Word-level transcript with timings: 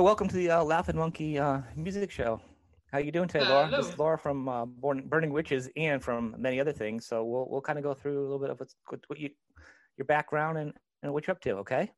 So 0.00 0.04
welcome 0.04 0.28
to 0.28 0.34
the 0.34 0.50
uh, 0.50 0.64
Laughing 0.64 0.96
Monkey 0.96 1.38
uh, 1.38 1.60
Music 1.76 2.10
Show. 2.10 2.40
How 2.90 2.96
you 3.00 3.12
doing 3.12 3.28
today, 3.28 3.46
Laura? 3.46 3.70
This 3.70 3.86
is 3.86 3.98
Laura 3.98 4.16
from 4.16 4.48
uh, 4.48 4.64
Born, 4.64 5.06
Burning 5.06 5.30
Witches 5.30 5.68
and 5.76 6.02
from 6.02 6.34
many 6.38 6.58
other 6.58 6.72
things. 6.72 7.04
So 7.04 7.22
we'll 7.22 7.46
we'll 7.50 7.60
kind 7.60 7.78
of 7.78 7.82
go 7.82 7.92
through 7.92 8.18
a 8.18 8.22
little 8.22 8.38
bit 8.38 8.48
of 8.48 8.58
what's, 8.58 8.74
what 9.08 9.20
you, 9.20 9.28
your 9.98 10.06
background 10.06 10.56
and, 10.56 10.72
and 11.02 11.12
what 11.12 11.26
you're 11.26 11.32
up 11.32 11.42
to. 11.42 11.50
Okay. 11.56 11.90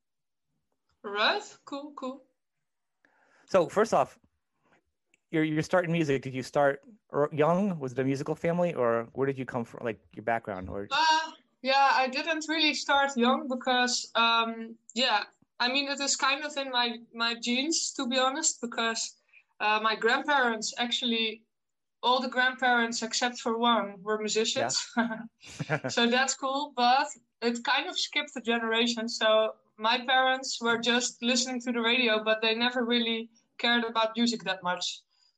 Right. 1.05 1.45
Cool. 1.65 1.93
Cool. 1.95 2.25
So 3.47 3.69
first 3.69 3.95
off, 3.95 4.19
you're 5.31 5.45
you're 5.45 5.63
starting 5.63 5.93
music. 5.93 6.23
Did 6.23 6.35
you 6.35 6.43
start 6.43 6.81
young? 7.31 7.79
Was 7.79 7.93
it 7.93 8.01
a 8.01 8.05
musical 8.05 8.35
family, 8.35 8.75
or 8.75 9.07
where 9.13 9.29
did 9.29 9.39
you 9.39 9.45
come 9.45 9.65
from? 9.65 9.85
Like 9.85 10.01
your 10.13 10.25
background, 10.25 10.69
or? 10.69 10.89
Uh, 10.91 11.31
yeah, 11.63 11.93
I 11.93 12.09
didn't 12.09 12.47
really 12.49 12.75
start 12.75 13.17
young 13.17 13.47
because 13.47 14.11
um, 14.17 14.75
yeah, 14.93 15.23
I 15.63 15.69
mean, 15.69 15.87
it 15.89 16.01
is 16.01 16.17
kind 16.17 16.43
of 16.45 16.53
in 16.57 16.69
my 16.79 16.89
my 17.15 17.33
genes, 17.47 17.93
to 17.97 18.03
be 18.13 18.19
honest, 18.19 18.61
because 18.61 19.03
uh, 19.61 19.79
my 19.89 19.95
grandparents 20.05 20.75
actually, 20.77 21.29
all 22.03 22.21
the 22.21 22.33
grandparents 22.37 22.99
except 23.09 23.37
for 23.45 23.53
one 23.57 23.87
were 24.05 24.19
musicians. 24.19 24.75
Yeah. 24.97 25.89
so 25.97 26.03
that's 26.15 26.35
cool, 26.35 26.73
but 26.85 27.07
it 27.49 27.63
kind 27.73 27.87
of 27.89 27.97
skipped 28.07 28.33
a 28.41 28.41
generation. 28.41 29.09
So 29.09 29.29
my 29.79 29.97
parents 30.13 30.59
were 30.61 30.79
just 30.93 31.23
listening 31.23 31.61
to 31.65 31.71
the 31.77 31.83
radio, 31.93 32.13
but 32.29 32.43
they 32.43 32.55
never 32.57 32.85
really 32.95 33.31
cared 33.59 33.85
about 33.85 34.17
music 34.17 34.43
that 34.49 34.61
much. 34.65 34.85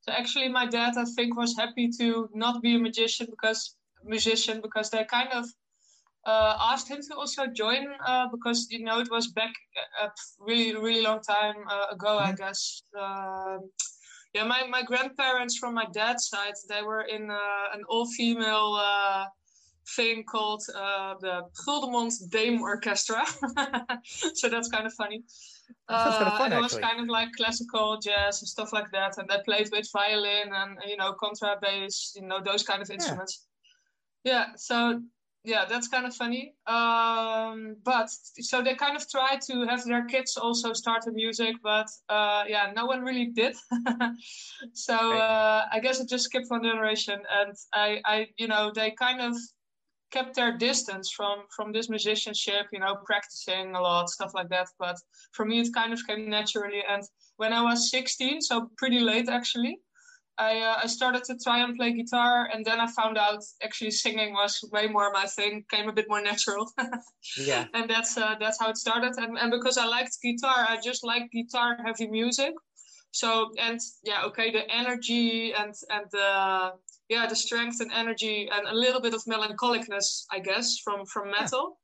So 0.05 0.09
actually, 0.21 0.49
my 0.49 0.67
dad, 0.79 0.93
I 0.97 1.05
think, 1.17 1.37
was 1.37 1.53
happy 1.63 1.87
to 2.01 2.31
not 2.45 2.63
be 2.63 2.77
a 2.77 2.79
magician 2.89 3.27
because 3.35 3.77
musician 4.15 4.57
because 4.67 4.89
they 4.91 5.05
kind 5.05 5.33
of 5.41 5.45
uh, 6.27 6.57
asked 6.61 6.89
him 6.89 7.01
to 7.09 7.17
also 7.17 7.47
join 7.47 7.87
uh, 8.07 8.29
because 8.31 8.67
you 8.71 8.85
know 8.85 8.99
it 9.01 9.11
was 9.11 9.29
back 9.29 9.53
a 10.03 10.09
really 10.39 10.75
really 10.75 11.03
long 11.03 11.21
time 11.21 11.57
uh, 11.71 11.87
ago 11.93 12.19
mm-hmm. 12.19 12.31
I 12.31 12.33
guess. 12.33 12.83
Um, 12.99 13.71
yeah, 14.35 14.43
my, 14.43 14.67
my 14.69 14.83
grandparents 14.83 15.57
from 15.57 15.75
my 15.75 15.87
dad's 15.93 16.27
side 16.29 16.55
they 16.69 16.83
were 16.83 17.03
in 17.03 17.31
uh, 17.31 17.67
an 17.73 17.83
all 17.89 18.07
female 18.07 18.81
uh, 18.83 19.27
thing 19.97 20.25
called 20.25 20.63
uh, 20.77 21.15
the 21.21 21.43
Guldemond 21.67 22.13
Dame 22.31 22.61
Orchestra. 22.61 23.23
so 24.35 24.49
that's 24.49 24.69
kind 24.69 24.87
of 24.87 24.93
funny. 24.95 25.23
That's 25.89 26.17
kind 26.17 26.27
of 26.27 26.39
fun, 26.39 26.53
it 26.53 26.61
was 26.61 26.77
kind 26.79 27.01
of 27.01 27.09
like 27.09 27.29
classical 27.37 27.99
jazz 27.99 28.41
and 28.41 28.49
stuff 28.49 28.73
like 28.73 28.91
that, 28.93 29.19
and 29.19 29.29
they 29.29 29.37
played 29.45 29.69
with 29.71 29.89
violin 29.93 30.51
and 30.53 30.79
you 30.87 30.97
know 30.97 31.15
contrabass, 31.23 32.17
you 32.17 32.27
know 32.27 32.41
those 32.43 32.63
kind 32.63 32.83
of 32.83 32.91
instruments. 32.91 33.47
Yeah, 34.25 34.33
yeah 34.33 34.47
so 34.57 35.01
yeah, 35.45 35.67
that's 35.67 35.89
kind 35.89 36.07
of 36.07 36.15
funny. 36.15 36.55
Um, 36.67 37.77
but 37.85 38.09
so 38.11 38.63
they 38.63 38.75
kind 38.75 38.97
of 38.97 39.09
try 39.09 39.39
to 39.47 39.67
have 39.67 39.85
their 39.85 40.07
kids 40.07 40.39
also 40.39 40.73
start 40.73 41.03
the 41.05 41.13
music, 41.13 41.57
but 41.63 41.87
uh, 42.09 42.45
yeah, 42.49 42.73
no 42.75 42.87
one 42.87 43.03
really 43.03 43.27
did. 43.27 43.55
so 44.73 44.95
uh, 44.95 45.67
I 45.71 45.81
guess 45.81 46.01
it 46.01 46.09
just 46.09 46.25
skipped 46.25 46.51
one 46.51 46.63
generation, 46.63 47.21
and 47.31 47.55
I, 47.75 48.01
I, 48.07 48.29
you 48.39 48.49
know, 48.49 48.73
they 48.75 48.93
kind 48.93 49.21
of 49.21 49.37
kept 50.11 50.35
their 50.35 50.57
distance 50.57 51.11
from 51.11 51.45
from 51.55 51.73
this 51.73 51.91
musicianship, 51.91 52.67
you 52.73 52.79
know, 52.79 52.97
practicing 53.05 53.75
a 53.75 53.81
lot, 53.81 54.09
stuff 54.09 54.33
like 54.35 54.49
that. 54.49 54.69
But 54.79 54.97
for 55.33 55.45
me, 55.45 55.61
it 55.61 55.75
kind 55.75 55.93
of 55.93 56.01
came 56.07 56.31
naturally. 56.31 56.83
And 56.89 57.03
when 57.37 57.53
I 57.53 57.61
was 57.61 57.91
16, 57.91 58.41
so 58.41 58.71
pretty 58.79 59.01
late 59.01 59.29
actually, 59.29 59.79
I, 60.39 60.61
uh, 60.61 60.81
I 60.83 60.87
started 60.87 61.23
to 61.25 61.39
try 61.39 61.63
and 61.63 61.77
play 61.77 61.93
guitar, 61.93 62.49
and 62.53 62.65
then 62.65 62.81
I 62.81 62.89
found 62.91 63.17
out 63.17 63.45
actually 63.63 63.93
singing 63.93 64.33
was 64.33 64.65
way 64.73 64.89
more 64.89 65.13
my 65.13 65.27
thing, 65.27 65.65
came 65.71 65.89
a 65.89 65.93
bit 65.93 66.07
more 66.09 66.21
natural. 66.21 66.71
yeah. 67.39 67.67
And 67.75 67.89
that's 67.89 68.17
uh, 68.19 68.35
that's 68.41 68.59
how 68.61 68.69
it 68.71 68.77
started. 68.77 69.13
And, 69.17 69.39
and 69.39 69.51
because 69.51 69.79
I 69.79 69.87
liked 69.87 70.19
guitar, 70.23 70.67
I 70.69 70.79
just 70.83 71.05
like 71.05 71.31
guitar 71.31 71.77
heavy 71.85 72.09
music. 72.09 72.55
So 73.13 73.51
and 73.61 73.79
yeah, 74.03 74.25
okay, 74.25 74.51
the 74.51 74.69
energy 74.69 75.55
and 75.55 75.73
and 75.89 76.07
the 76.11 76.73
yeah 77.09 77.27
the 77.29 77.37
strength 77.37 77.81
and 77.81 77.93
energy 77.93 78.49
and 78.53 78.67
a 78.67 78.75
little 78.75 79.01
bit 79.01 79.15
of 79.15 79.23
melancholicness, 79.25 80.25
I 80.33 80.41
guess, 80.41 80.79
from 80.79 81.07
from 81.07 81.31
metal. 81.31 81.79
Yeah. 81.79 81.81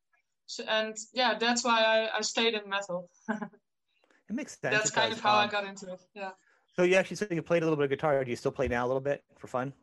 So, 0.46 0.64
and 0.64 0.96
yeah, 1.12 1.38
that's 1.38 1.62
why 1.62 1.82
I, 1.84 2.18
I 2.18 2.20
stayed 2.22 2.54
in 2.54 2.68
metal. 2.68 3.08
it 3.28 3.38
makes 4.30 4.58
sense. 4.58 4.76
That's 4.76 4.90
kind 4.90 5.12
of 5.12 5.20
how 5.20 5.34
um, 5.34 5.46
I 5.46 5.46
got 5.46 5.64
into 5.64 5.92
it. 5.92 6.00
Yeah. 6.14 6.30
So 6.80 6.84
you 6.84 6.94
actually 6.94 7.16
said 7.16 7.30
you 7.30 7.42
played 7.42 7.62
a 7.62 7.66
little 7.66 7.76
bit 7.76 7.84
of 7.84 7.90
guitar. 7.90 8.24
Do 8.24 8.30
you 8.30 8.36
still 8.36 8.52
play 8.52 8.66
now 8.66 8.86
a 8.86 8.88
little 8.88 9.02
bit 9.02 9.22
for 9.36 9.48
fun? 9.48 9.74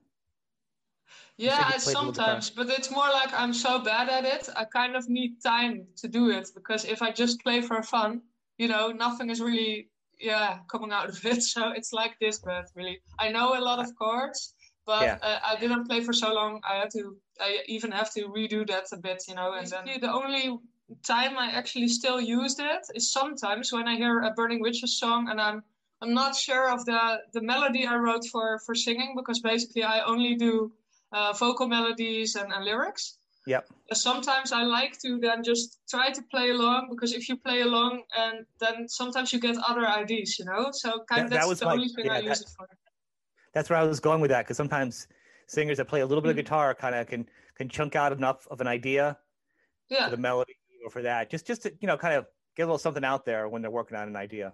Yeah, 1.37 1.63
I 1.63 1.77
sometimes, 1.77 2.49
but 2.49 2.69
it's 2.69 2.89
more 2.89 3.07
like 3.09 3.31
I'm 3.35 3.53
so 3.53 3.77
bad 3.77 4.09
at 4.09 4.25
it. 4.25 4.49
I 4.55 4.65
kind 4.65 4.95
of 4.95 5.07
need 5.07 5.39
time 5.43 5.85
to 5.97 6.07
do 6.07 6.31
it 6.31 6.49
because 6.55 6.85
if 6.85 7.03
I 7.03 7.11
just 7.11 7.43
play 7.43 7.61
for 7.61 7.83
fun, 7.83 8.23
you 8.57 8.67
know, 8.67 8.87
nothing 8.87 9.29
is 9.29 9.39
really 9.39 9.89
yeah 10.19 10.57
coming 10.71 10.91
out 10.91 11.09
of 11.09 11.23
it. 11.23 11.43
So 11.53 11.69
it's 11.69 11.93
like 11.93 12.17
this, 12.19 12.39
but 12.39 12.65
really, 12.73 12.99
I 13.19 13.29
know 13.29 13.55
a 13.55 13.61
lot 13.61 13.77
of 13.77 13.95
chords, 13.95 14.55
but 14.87 15.03
yeah. 15.03 15.17
uh, 15.21 15.37
I 15.51 15.55
didn't 15.59 15.85
play 15.85 16.01
for 16.01 16.13
so 16.13 16.33
long. 16.33 16.61
I 16.67 16.77
had 16.77 16.89
to, 16.93 17.15
I 17.39 17.59
even 17.67 17.91
have 17.91 18.11
to 18.15 18.21
redo 18.29 18.67
that 18.69 18.85
a 18.91 18.97
bit, 18.97 19.21
you 19.27 19.35
know. 19.35 19.53
And 19.53 19.67
then 19.67 19.85
the 20.01 20.11
only 20.11 20.57
time 21.05 21.37
I 21.37 21.51
actually 21.51 21.89
still 21.89 22.19
used 22.19 22.59
it 22.59 22.87
is 22.95 23.13
sometimes 23.13 23.71
when 23.71 23.87
I 23.87 23.97
hear 23.97 24.21
a 24.21 24.31
Burning 24.31 24.61
Witches 24.61 24.99
song 24.99 25.29
and 25.29 25.39
I'm 25.39 25.61
I'm 26.01 26.13
not 26.13 26.35
sure 26.35 26.69
of 26.71 26.85
the 26.85 27.21
the 27.33 27.41
melody 27.41 27.85
I 27.85 27.95
wrote 27.95 28.25
for 28.31 28.59
for 28.65 28.75
singing 28.75 29.15
because 29.15 29.39
basically 29.39 29.83
I 29.83 30.01
only 30.01 30.35
do 30.35 30.71
uh, 31.11 31.33
vocal 31.33 31.67
melodies 31.67 32.35
and, 32.35 32.51
and 32.53 32.65
lyrics. 32.65 33.17
Yep. 33.47 33.69
Sometimes 33.93 34.51
I 34.51 34.63
like 34.63 34.99
to 34.99 35.19
then 35.19 35.41
just 35.41 35.79
try 35.89 36.09
to 36.11 36.21
play 36.29 36.49
along 36.49 36.89
because 36.89 37.13
if 37.13 37.29
you 37.29 37.37
play 37.37 37.61
along 37.61 38.03
and 38.15 38.45
then 38.59 38.89
sometimes 38.89 39.31
you 39.31 39.39
get 39.39 39.55
other 39.65 39.87
ideas, 39.87 40.37
you 40.37 40.45
know. 40.45 40.69
So 40.71 41.05
kind 41.09 41.23
of 41.23 41.29
that's 41.29 41.47
that 41.47 41.59
the 41.59 41.65
my, 41.65 41.73
only 41.73 41.87
thing 41.87 42.05
yeah, 42.05 42.15
I 42.15 42.19
use 42.19 42.41
it 42.41 42.49
for. 42.57 42.67
That's 43.53 43.69
where 43.69 43.79
I 43.79 43.83
was 43.83 44.01
going 44.01 44.19
with 44.19 44.31
that 44.31 44.43
because 44.43 44.57
sometimes 44.57 45.07
singers 45.47 45.77
that 45.77 45.85
play 45.85 46.01
a 46.01 46.05
little 46.05 46.21
bit 46.21 46.31
mm-hmm. 46.31 46.39
of 46.39 46.45
guitar 46.45 46.75
kind 46.75 46.93
of 46.93 47.07
can 47.07 47.25
can 47.55 47.69
chunk 47.69 47.95
out 47.95 48.11
enough 48.11 48.45
of 48.51 48.59
an 48.59 48.67
idea 48.67 49.17
yeah. 49.89 50.05
for 50.05 50.11
the 50.11 50.21
melody 50.21 50.53
or 50.83 50.91
for 50.91 51.01
that 51.01 51.31
just 51.31 51.47
just 51.47 51.63
to 51.63 51.73
you 51.79 51.87
know 51.87 51.97
kind 51.97 52.13
of 52.13 52.25
get 52.57 52.63
a 52.63 52.65
little 52.65 52.77
something 52.77 53.05
out 53.05 53.25
there 53.25 53.47
when 53.47 53.61
they're 53.61 53.71
working 53.71 53.97
on 53.97 54.07
an 54.09 54.15
idea. 54.15 54.51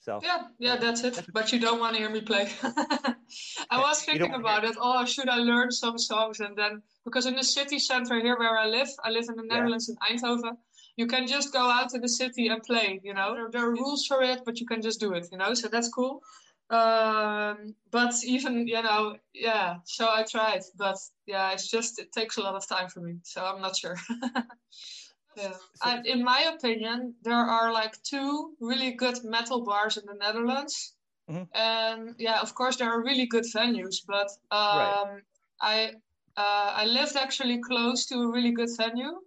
So 0.00 0.18
yeah, 0.22 0.44
yeah, 0.58 0.76
that's 0.76 1.04
it. 1.04 1.26
But 1.32 1.52
you 1.52 1.60
don't 1.60 1.78
want 1.78 1.94
to 1.94 2.00
hear 2.00 2.08
me 2.08 2.22
play. 2.22 2.48
I 3.70 3.78
was 3.78 4.02
thinking 4.02 4.32
about 4.32 4.64
it. 4.64 4.74
Oh, 4.80 5.04
should 5.04 5.28
I 5.28 5.36
learn 5.36 5.70
some 5.70 5.98
songs 5.98 6.40
and 6.40 6.56
then 6.56 6.82
because 7.04 7.26
in 7.26 7.36
the 7.36 7.44
city 7.44 7.78
center 7.78 8.18
here 8.18 8.38
where 8.38 8.58
I 8.58 8.66
live, 8.66 8.88
I 9.04 9.10
live 9.10 9.26
in 9.28 9.36
the 9.36 9.42
Netherlands 9.42 9.90
yeah. 9.90 10.14
in 10.14 10.18
Eindhoven. 10.18 10.56
You 10.96 11.06
can 11.06 11.26
just 11.26 11.52
go 11.52 11.60
out 11.60 11.90
to 11.90 11.98
the 11.98 12.08
city 12.08 12.48
and 12.48 12.62
play. 12.62 13.00
You 13.04 13.12
know, 13.12 13.34
there, 13.34 13.50
there, 13.50 13.66
are 13.66 13.72
rules 13.72 14.06
for 14.06 14.22
it, 14.22 14.40
but 14.46 14.58
you 14.58 14.66
can 14.66 14.80
just 14.80 15.00
do 15.00 15.12
it. 15.12 15.28
You 15.30 15.38
know, 15.38 15.52
so 15.52 15.68
that's 15.68 15.90
cool. 15.90 16.22
Um, 16.70 17.74
but 17.90 18.14
even 18.24 18.66
you 18.66 18.82
know, 18.82 19.16
yeah. 19.34 19.76
So 19.84 20.08
I 20.08 20.22
tried, 20.22 20.62
but 20.78 20.96
yeah, 21.26 21.52
it's 21.52 21.68
just 21.68 21.98
it 21.98 22.10
takes 22.12 22.38
a 22.38 22.42
lot 22.42 22.54
of 22.54 22.66
time 22.66 22.88
for 22.88 23.00
me. 23.00 23.18
So 23.22 23.44
I'm 23.44 23.60
not 23.60 23.76
sure. 23.76 23.96
Yeah. 25.36 25.52
And 25.84 26.06
in 26.06 26.24
my 26.24 26.52
opinion, 26.54 27.14
there 27.22 27.34
are 27.34 27.72
like 27.72 28.02
two 28.02 28.54
really 28.60 28.92
good 28.92 29.24
metal 29.24 29.64
bars 29.64 29.96
in 29.96 30.04
the 30.06 30.14
Netherlands. 30.14 30.94
Mm-hmm. 31.30 31.44
And 31.54 32.14
yeah, 32.18 32.40
of 32.40 32.54
course, 32.54 32.76
there 32.76 32.90
are 32.90 33.02
really 33.02 33.26
good 33.26 33.44
venues, 33.44 33.96
but 34.06 34.30
um, 34.50 34.78
right. 34.78 35.20
I 35.60 35.92
uh, 36.36 36.72
I 36.82 36.84
lived 36.86 37.16
actually 37.16 37.58
close 37.60 38.06
to 38.06 38.16
a 38.16 38.28
really 38.30 38.52
good 38.52 38.70
venue 38.76 39.20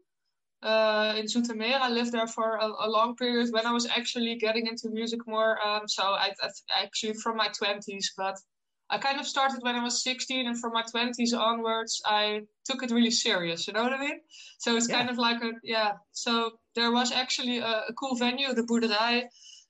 uh, 0.64 1.14
in 1.18 1.26
Zoetermeer. 1.26 1.80
I 1.80 1.90
lived 1.90 2.12
there 2.12 2.28
for 2.28 2.56
a, 2.56 2.68
a, 2.86 2.90
long 2.90 3.16
period 3.16 3.52
when 3.52 3.66
I 3.66 3.72
was 3.72 3.86
actually 3.86 4.36
getting 4.36 4.68
into 4.68 4.90
music 4.90 5.28
more. 5.28 5.60
Um, 5.66 5.88
so 5.88 6.04
I, 6.04 6.32
I 6.42 6.84
actually 6.84 7.14
from 7.14 7.38
my 7.38 7.50
20s, 7.50 8.08
but 8.18 8.38
I 8.94 9.00
kind 9.00 9.20
of 9.20 9.26
started 9.26 9.64
when 9.64 9.76
I 9.76 9.84
was 9.84 10.04
16, 10.04 10.46
and 10.46 10.60
from 10.60 10.74
my 10.74 10.84
20s 10.84 11.36
onwards, 11.36 12.00
I 12.06 12.42
took 12.64 12.84
it 12.84 12.92
really 12.92 13.10
serious. 13.10 13.68
You 13.68 13.74
know 13.74 13.82
what 13.82 13.92
I 13.92 14.00
mean? 14.00 14.20
So 14.60 14.76
it's 14.76 14.88
yeah. 14.88 14.98
kind 14.98 15.10
of 15.10 15.18
like 15.18 15.42
a 15.42 15.52
yeah. 15.64 15.94
So 16.12 16.60
there 16.76 16.92
was 16.92 17.12
actually 17.12 17.58
a, 17.58 17.74
a 17.90 17.94
cool 18.00 18.16
venue, 18.16 18.54
the 18.54 18.62
Boerderij, 18.62 19.24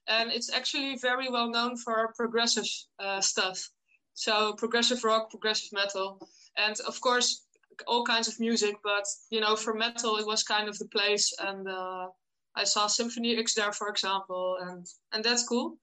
and 0.10 0.30
it's 0.30 0.52
actually 0.52 0.98
very 0.98 1.30
well 1.30 1.50
known 1.50 1.78
for 1.78 2.14
progressive 2.18 2.68
uh, 3.00 3.22
stuff. 3.22 3.70
So 4.14 4.54
progressive 4.64 5.06
rock, 5.06 5.30
progressive 5.30 5.72
metal, 5.72 6.28
and 6.58 6.76
of 6.86 7.00
course 7.00 7.46
all 7.88 8.04
kinds 8.04 8.28
of 8.28 8.42
music. 8.42 8.76
But 8.84 9.06
you 9.30 9.40
know, 9.40 9.56
for 9.56 9.74
metal, 9.74 10.18
it 10.18 10.28
was 10.28 10.44
kind 10.44 10.68
of 10.68 10.78
the 10.80 10.90
place, 10.90 11.34
and 11.40 11.66
uh, 11.66 12.08
I 12.58 12.66
saw 12.66 12.88
Symphony 12.88 13.38
X 13.38 13.54
there, 13.56 13.72
for 13.72 13.88
example, 13.88 14.58
and 14.60 14.86
and 15.14 15.24
that's 15.24 15.48
cool. 15.48 15.78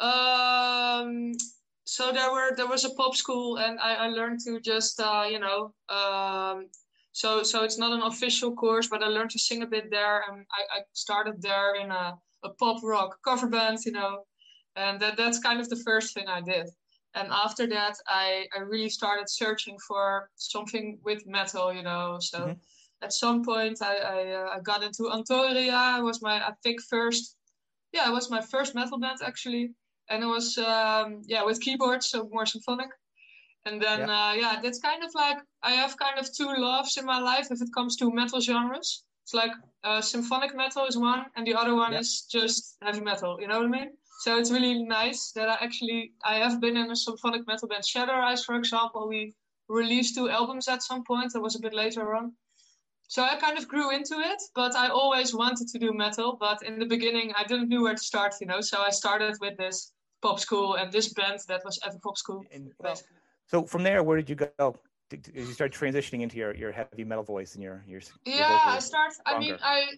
Um, 0.00 1.32
so 1.92 2.10
there 2.10 2.32
were 2.32 2.56
there 2.56 2.66
was 2.74 2.84
a 2.86 2.94
pop 2.94 3.14
school 3.14 3.58
and 3.58 3.78
I, 3.78 3.92
I 4.04 4.06
learned 4.06 4.40
to 4.46 4.58
just 4.60 4.98
uh, 4.98 5.26
you 5.28 5.38
know 5.38 5.74
um, 5.90 6.68
so 7.12 7.42
so 7.42 7.64
it's 7.64 7.76
not 7.76 7.92
an 7.92 8.00
official 8.12 8.50
course 8.54 8.86
but 8.86 9.02
I 9.02 9.08
learned 9.08 9.32
to 9.32 9.38
sing 9.38 9.62
a 9.62 9.66
bit 9.66 9.90
there 9.90 10.24
and 10.26 10.46
I, 10.58 10.78
I 10.78 10.78
started 10.94 11.42
there 11.42 11.74
in 11.74 11.90
a, 11.90 12.16
a 12.44 12.50
pop 12.58 12.82
rock 12.82 13.18
cover 13.22 13.46
band 13.46 13.78
you 13.84 13.92
know 13.92 14.24
and 14.74 14.98
that 15.00 15.18
that's 15.18 15.38
kind 15.38 15.60
of 15.60 15.68
the 15.68 15.82
first 15.88 16.14
thing 16.14 16.28
I 16.28 16.40
did. 16.40 16.66
And 17.14 17.28
after 17.30 17.66
that 17.66 17.96
I, 18.08 18.46
I 18.56 18.60
really 18.60 18.88
started 18.88 19.28
searching 19.28 19.76
for 19.86 20.30
something 20.36 20.98
with 21.04 21.26
metal 21.26 21.74
you 21.74 21.82
know 21.82 22.16
so 22.20 22.38
mm-hmm. 22.38 23.04
at 23.06 23.12
some 23.12 23.44
point 23.44 23.82
I, 23.82 23.94
I, 24.16 24.18
uh, 24.40 24.48
I 24.56 24.60
got 24.60 24.82
into 24.82 25.10
Antoria. 25.18 25.98
It 25.98 26.04
was 26.10 26.22
my 26.22 26.36
I 26.50 26.52
think 26.62 26.80
first 26.80 27.36
yeah 27.92 28.08
it 28.08 28.12
was 28.12 28.30
my 28.30 28.40
first 28.40 28.74
metal 28.74 28.98
band 28.98 29.18
actually 29.22 29.74
and 30.08 30.22
it 30.22 30.26
was 30.26 30.58
um, 30.58 31.22
yeah 31.26 31.44
with 31.44 31.60
keyboards, 31.60 32.10
so 32.10 32.28
more 32.30 32.46
symphonic. 32.46 32.90
And 33.64 33.80
then 33.80 34.00
yeah. 34.00 34.28
Uh, 34.28 34.32
yeah, 34.34 34.60
that's 34.62 34.80
kind 34.80 35.04
of 35.04 35.14
like 35.14 35.38
I 35.62 35.72
have 35.72 35.96
kind 35.96 36.18
of 36.18 36.32
two 36.34 36.52
loves 36.56 36.96
in 36.96 37.04
my 37.04 37.20
life 37.20 37.48
if 37.50 37.62
it 37.62 37.68
comes 37.74 37.96
to 37.96 38.12
metal 38.12 38.40
genres. 38.40 39.04
It's 39.24 39.34
like 39.34 39.52
uh, 39.84 40.00
symphonic 40.00 40.54
metal 40.56 40.84
is 40.86 40.96
one, 40.96 41.26
and 41.36 41.46
the 41.46 41.54
other 41.54 41.74
one 41.74 41.94
is 41.94 42.22
just 42.22 42.76
heavy 42.82 43.00
metal. 43.00 43.38
You 43.40 43.46
know 43.46 43.58
what 43.58 43.66
I 43.66 43.70
mean? 43.70 43.90
So 44.20 44.38
it's 44.38 44.50
really 44.50 44.82
nice 44.84 45.32
that 45.32 45.48
I 45.48 45.56
actually 45.60 46.12
I 46.24 46.36
have 46.36 46.60
been 46.60 46.76
in 46.76 46.90
a 46.90 46.96
symphonic 46.96 47.46
metal 47.46 47.68
band, 47.68 47.84
Shadowrise, 47.84 48.44
for 48.44 48.56
example. 48.56 49.08
We 49.08 49.34
released 49.68 50.16
two 50.16 50.28
albums 50.28 50.68
at 50.68 50.82
some 50.82 51.04
point. 51.04 51.32
That 51.32 51.40
was 51.40 51.56
a 51.56 51.60
bit 51.60 51.74
later 51.74 52.14
on. 52.14 52.32
So 53.08 53.22
I 53.22 53.36
kind 53.36 53.58
of 53.58 53.68
grew 53.68 53.90
into 53.90 54.14
it, 54.20 54.40
but 54.54 54.74
I 54.74 54.88
always 54.88 55.34
wanted 55.34 55.68
to 55.68 55.78
do 55.78 55.92
metal. 55.92 56.36
But 56.40 56.62
in 56.62 56.78
the 56.78 56.86
beginning, 56.86 57.32
I 57.36 57.44
didn't 57.44 57.68
know 57.68 57.82
where 57.82 57.94
to 57.94 58.02
start, 58.02 58.34
you 58.40 58.46
know. 58.46 58.60
So 58.60 58.80
I 58.80 58.90
started 58.90 59.36
with 59.40 59.56
this 59.58 59.92
pop 60.22 60.40
school 60.40 60.76
and 60.76 60.90
this 60.90 61.12
band 61.12 61.40
that 61.48 61.62
was 61.64 61.78
at 61.84 61.92
the 61.92 61.98
pop 61.98 62.16
school. 62.16 62.44
And, 62.50 62.72
so 63.46 63.64
from 63.64 63.82
there, 63.82 64.02
where 64.02 64.16
did 64.16 64.30
you 64.30 64.36
go? 64.36 64.76
Did 65.10 65.30
you 65.34 65.44
start 65.52 65.74
transitioning 65.74 66.22
into 66.22 66.38
your, 66.38 66.54
your 66.54 66.72
heavy 66.72 67.04
metal 67.04 67.24
voice 67.24 67.54
and 67.54 67.62
your 67.62 67.84
your? 67.86 68.00
Yeah, 68.24 68.48
your 68.48 68.76
I 68.76 68.78
start. 68.78 69.12
I 69.26 69.38
mean, 69.38 69.58
I 69.62 69.88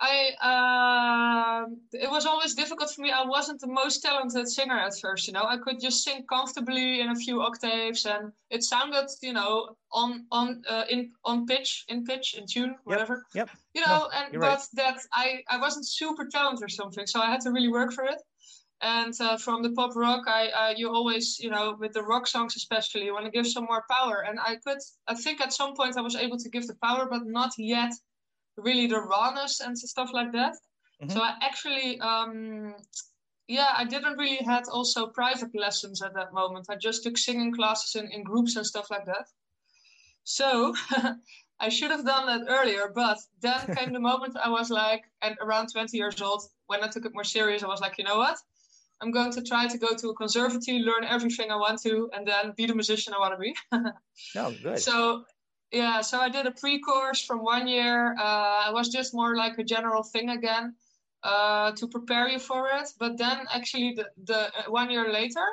I 0.00 0.34
uh, 0.42 1.66
it 1.92 2.10
was 2.10 2.26
always 2.26 2.54
difficult 2.54 2.90
for 2.90 3.02
me. 3.02 3.12
I 3.12 3.24
wasn't 3.24 3.60
the 3.60 3.68
most 3.68 4.02
talented 4.02 4.48
singer 4.48 4.78
at 4.78 4.98
first, 4.98 5.26
you 5.28 5.32
know. 5.32 5.44
I 5.44 5.56
could 5.56 5.80
just 5.80 6.02
sing 6.02 6.24
comfortably 6.28 7.00
in 7.00 7.10
a 7.10 7.14
few 7.14 7.42
octaves, 7.42 8.04
and 8.04 8.32
it 8.50 8.64
sounded, 8.64 9.06
you 9.22 9.32
know, 9.32 9.76
on 9.92 10.26
on 10.32 10.62
uh, 10.68 10.84
in 10.90 11.12
on 11.24 11.46
pitch, 11.46 11.84
in 11.88 12.04
pitch, 12.04 12.34
in 12.34 12.44
tune, 12.46 12.74
whatever. 12.84 13.24
Yep. 13.34 13.50
You 13.74 13.82
know, 13.82 13.98
no, 13.98 14.08
and 14.12 14.32
but 14.32 14.40
right. 14.40 14.68
that 14.74 14.98
I 15.12 15.42
I 15.48 15.58
wasn't 15.58 15.86
super 15.86 16.26
talented 16.26 16.64
or 16.64 16.68
something, 16.68 17.06
so 17.06 17.20
I 17.20 17.30
had 17.30 17.40
to 17.42 17.52
really 17.52 17.68
work 17.68 17.92
for 17.92 18.04
it. 18.04 18.20
And 18.80 19.14
uh, 19.20 19.36
from 19.38 19.62
the 19.62 19.70
pop 19.70 19.94
rock, 19.94 20.24
I 20.26 20.48
uh, 20.48 20.74
you 20.76 20.90
always, 20.92 21.38
you 21.38 21.50
know, 21.50 21.76
with 21.78 21.92
the 21.92 22.02
rock 22.02 22.26
songs 22.26 22.56
especially, 22.56 23.04
you 23.04 23.14
want 23.14 23.26
to 23.26 23.30
give 23.30 23.46
some 23.46 23.64
more 23.64 23.84
power. 23.88 24.24
And 24.28 24.40
I 24.40 24.56
could, 24.56 24.78
I 25.06 25.14
think 25.14 25.40
at 25.40 25.52
some 25.52 25.74
point 25.74 25.96
I 25.96 26.00
was 26.00 26.16
able 26.16 26.38
to 26.38 26.50
give 26.50 26.66
the 26.66 26.74
power, 26.82 27.06
but 27.08 27.24
not 27.24 27.52
yet 27.56 27.92
really 28.56 28.86
the 28.86 29.00
rawness 29.00 29.60
and 29.60 29.78
stuff 29.78 30.10
like 30.12 30.32
that. 30.32 30.54
Mm-hmm. 31.02 31.10
So 31.10 31.20
I 31.20 31.34
actually, 31.42 32.00
um, 32.00 32.74
yeah, 33.48 33.68
I 33.76 33.84
didn't 33.84 34.18
really 34.18 34.44
had 34.44 34.64
also 34.70 35.08
private 35.08 35.54
lessons 35.54 36.02
at 36.02 36.14
that 36.14 36.32
moment. 36.32 36.66
I 36.70 36.76
just 36.76 37.02
took 37.02 37.18
singing 37.18 37.52
classes 37.52 38.00
in, 38.00 38.10
in 38.10 38.22
groups 38.22 38.56
and 38.56 38.66
stuff 38.66 38.90
like 38.90 39.06
that. 39.06 39.26
So 40.24 40.74
I 41.60 41.68
should 41.68 41.90
have 41.90 42.04
done 42.04 42.26
that 42.26 42.46
earlier, 42.48 42.90
but 42.94 43.18
then 43.40 43.60
came 43.76 43.92
the 43.92 44.00
moment 44.00 44.36
I 44.42 44.48
was 44.48 44.70
like, 44.70 45.04
and 45.22 45.36
around 45.40 45.68
20 45.72 45.96
years 45.96 46.20
old, 46.20 46.42
when 46.66 46.82
I 46.82 46.88
took 46.88 47.04
it 47.04 47.12
more 47.14 47.24
serious, 47.24 47.62
I 47.62 47.68
was 47.68 47.80
like, 47.80 47.98
you 47.98 48.04
know 48.04 48.18
what? 48.18 48.38
I'm 49.00 49.10
going 49.10 49.32
to 49.32 49.42
try 49.42 49.66
to 49.66 49.76
go 49.76 49.94
to 49.94 50.10
a 50.10 50.14
conservatory, 50.14 50.78
learn 50.78 51.04
everything 51.04 51.50
I 51.50 51.56
want 51.56 51.82
to, 51.82 52.08
and 52.14 52.26
then 52.26 52.52
be 52.56 52.66
the 52.66 52.74
musician 52.74 53.12
I 53.12 53.18
want 53.18 53.34
to 53.34 53.38
be. 53.38 53.54
no, 54.34 54.54
good. 54.62 54.78
So 54.78 55.24
yeah, 55.74 56.00
so 56.02 56.20
I 56.20 56.28
did 56.28 56.46
a 56.46 56.52
pre-course 56.52 57.24
from 57.24 57.42
one 57.42 57.66
year. 57.66 58.16
Uh, 58.16 58.66
it 58.68 58.74
was 58.74 58.88
just 58.88 59.12
more 59.12 59.36
like 59.36 59.58
a 59.58 59.64
general 59.64 60.04
thing 60.04 60.30
again 60.30 60.74
uh, 61.24 61.72
to 61.72 61.88
prepare 61.88 62.28
you 62.28 62.38
for 62.38 62.68
it. 62.68 62.88
But 62.98 63.18
then 63.18 63.38
actually, 63.52 63.94
the, 63.94 64.06
the 64.24 64.40
uh, 64.56 64.70
one 64.70 64.90
year 64.90 65.12
later, 65.12 65.44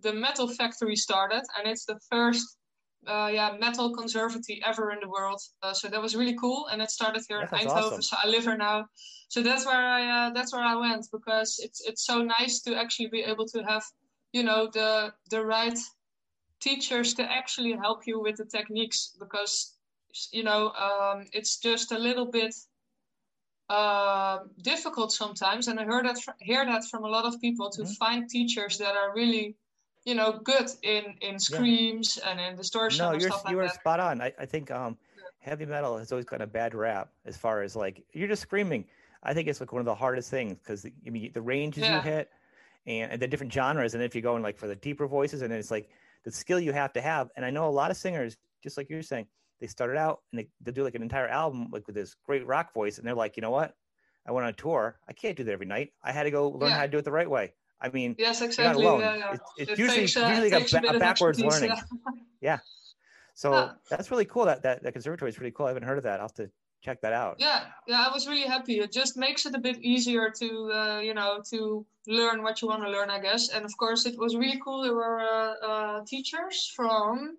the 0.00 0.12
Metal 0.12 0.48
Factory 0.48 0.96
started, 0.96 1.42
and 1.56 1.66
it's 1.66 1.86
the 1.86 1.98
first 2.10 2.58
uh, 3.06 3.30
yeah 3.32 3.56
metal 3.58 3.94
conservatory 3.96 4.60
ever 4.66 4.92
in 4.92 5.00
the 5.00 5.08
world. 5.08 5.40
Uh, 5.62 5.72
so 5.72 5.88
that 5.88 6.02
was 6.02 6.14
really 6.14 6.36
cool, 6.36 6.66
and 6.66 6.82
it 6.82 6.90
started 6.90 7.22
here 7.26 7.40
in 7.40 7.48
Eindhoven. 7.48 7.92
Awesome. 7.92 8.02
So 8.02 8.16
I 8.22 8.28
live 8.28 8.44
here 8.44 8.58
now. 8.58 8.86
So 9.28 9.42
that's 9.42 9.64
where 9.64 9.84
I 9.98 10.26
uh, 10.26 10.30
that's 10.30 10.52
where 10.52 10.62
I 10.62 10.74
went 10.74 11.06
because 11.10 11.58
it's 11.62 11.80
it's 11.88 12.04
so 12.04 12.22
nice 12.22 12.60
to 12.62 12.76
actually 12.76 13.08
be 13.08 13.22
able 13.22 13.46
to 13.46 13.62
have 13.62 13.84
you 14.32 14.42
know 14.42 14.68
the 14.72 15.12
the 15.30 15.42
right 15.42 15.78
teachers 16.60 17.14
to 17.14 17.22
actually 17.22 17.72
help 17.72 18.06
you 18.06 18.20
with 18.20 18.36
the 18.36 18.44
techniques 18.44 19.16
because 19.18 19.76
you 20.32 20.42
know 20.42 20.72
um, 20.72 21.24
it's 21.32 21.58
just 21.58 21.92
a 21.92 21.98
little 21.98 22.26
bit 22.26 22.54
uh, 23.68 24.40
difficult 24.62 25.12
sometimes 25.12 25.68
and 25.68 25.78
i 25.78 25.84
heard 25.84 26.04
that 26.04 26.16
hear 26.40 26.64
that 26.64 26.84
from 26.84 27.04
a 27.04 27.08
lot 27.08 27.24
of 27.24 27.40
people 27.40 27.70
to 27.70 27.82
mm-hmm. 27.82 27.92
find 27.92 28.28
teachers 28.28 28.76
that 28.78 28.96
are 28.96 29.14
really 29.14 29.56
you 30.04 30.14
know 30.14 30.40
good 30.42 30.68
in 30.82 31.14
in 31.20 31.38
screams 31.38 32.18
yeah. 32.18 32.30
and 32.30 32.40
in 32.40 32.56
distortion 32.56 33.04
no 33.04 33.12
you're, 33.12 33.30
you 33.48 33.56
were 33.56 33.68
spot 33.68 34.00
on 34.00 34.20
i, 34.20 34.32
I 34.38 34.46
think 34.46 34.70
um, 34.70 34.96
heavy 35.38 35.66
metal 35.66 35.96
has 35.98 36.10
always 36.10 36.24
got 36.24 36.42
a 36.42 36.46
bad 36.46 36.74
rap 36.74 37.10
as 37.26 37.36
far 37.36 37.62
as 37.62 37.76
like 37.76 38.02
you're 38.12 38.28
just 38.28 38.42
screaming 38.42 38.84
i 39.22 39.32
think 39.32 39.46
it's 39.46 39.60
like 39.60 39.72
one 39.72 39.80
of 39.80 39.86
the 39.86 39.94
hardest 39.94 40.30
things 40.30 40.56
because 40.58 40.84
I 40.84 41.10
mean 41.10 41.30
the 41.32 41.42
ranges 41.42 41.84
yeah. 41.84 41.96
you 41.96 42.02
hit 42.02 42.30
and, 42.86 43.12
and 43.12 43.22
the 43.22 43.28
different 43.28 43.52
genres 43.52 43.94
and 43.94 44.02
if 44.02 44.14
you're 44.14 44.22
going 44.22 44.42
like 44.42 44.58
for 44.58 44.66
the 44.66 44.76
deeper 44.76 45.06
voices 45.06 45.42
and 45.42 45.52
then 45.52 45.58
it's 45.58 45.70
like 45.70 45.90
the 46.24 46.32
skill 46.32 46.60
you 46.60 46.72
have 46.72 46.92
to 46.94 47.00
have. 47.00 47.28
And 47.36 47.44
I 47.44 47.50
know 47.50 47.68
a 47.68 47.70
lot 47.70 47.90
of 47.90 47.96
singers, 47.96 48.36
just 48.62 48.76
like 48.76 48.88
you're 48.90 49.02
saying, 49.02 49.26
they 49.60 49.66
started 49.66 49.96
out 49.96 50.20
and 50.32 50.40
they, 50.40 50.48
they 50.62 50.72
do 50.72 50.84
like 50.84 50.94
an 50.94 51.02
entire 51.02 51.28
album 51.28 51.68
like 51.70 51.86
with 51.86 51.94
this 51.94 52.14
great 52.24 52.46
rock 52.46 52.72
voice, 52.72 52.98
and 52.98 53.06
they're 53.06 53.14
like, 53.14 53.36
you 53.36 53.42
know 53.42 53.50
what? 53.50 53.74
I 54.26 54.32
went 54.32 54.44
on 54.44 54.50
a 54.50 54.56
tour. 54.56 54.98
I 55.08 55.12
can't 55.12 55.36
do 55.36 55.44
that 55.44 55.52
every 55.52 55.66
night. 55.66 55.92
I 56.02 56.12
had 56.12 56.24
to 56.24 56.30
go 56.30 56.48
learn 56.50 56.70
yeah. 56.70 56.76
how 56.76 56.82
to 56.82 56.88
do 56.88 56.98
it 56.98 57.04
the 57.04 57.12
right 57.12 57.28
way. 57.28 57.52
I 57.80 57.88
mean, 57.88 58.14
yes, 58.18 58.42
exactly. 58.42 58.82
You're 58.82 58.92
not 58.92 58.98
alone. 58.98 59.00
Yeah, 59.00 59.16
yeah. 59.16 59.32
It's, 59.32 59.52
it's 59.56 59.72
it 59.72 59.78
usually 59.78 60.00
takes, 60.00 60.16
uh, 60.16 60.26
usually 60.28 60.88
a, 60.90 60.96
a, 60.96 60.98
backwards 60.98 61.40
learning. 61.40 61.70
Yeah. 61.70 61.78
yeah. 62.40 62.58
So 63.34 63.70
that's 63.90 64.10
really 64.10 64.26
cool. 64.26 64.44
That, 64.44 64.62
that 64.62 64.82
that 64.82 64.92
conservatory 64.92 65.30
is 65.30 65.38
really 65.38 65.52
cool. 65.52 65.66
I 65.66 65.70
haven't 65.70 65.84
heard 65.84 65.96
of 65.96 66.04
that. 66.04 66.20
I'll 66.20 66.26
have 66.26 66.34
to 66.34 66.50
check 66.82 67.00
that 67.02 67.12
out. 67.12 67.36
Yeah, 67.38 67.64
yeah, 67.86 68.06
I 68.08 68.12
was 68.12 68.26
really 68.26 68.46
happy. 68.46 68.80
It 68.80 68.92
just 68.92 69.16
makes 69.16 69.46
it 69.46 69.54
a 69.54 69.58
bit 69.58 69.78
easier 69.82 70.30
to, 70.38 70.72
uh, 70.72 71.00
you 71.00 71.14
know, 71.14 71.42
to 71.50 71.86
learn 72.06 72.42
what 72.42 72.62
you 72.62 72.68
want 72.68 72.82
to 72.82 72.90
learn, 72.90 73.10
I 73.10 73.20
guess. 73.20 73.50
And 73.50 73.64
of 73.64 73.76
course, 73.76 74.06
it 74.06 74.18
was 74.18 74.36
really 74.36 74.60
cool. 74.64 74.82
There 74.82 74.94
were 74.94 75.20
uh, 75.20 75.54
uh, 75.66 76.00
teachers 76.06 76.72
from, 76.74 77.36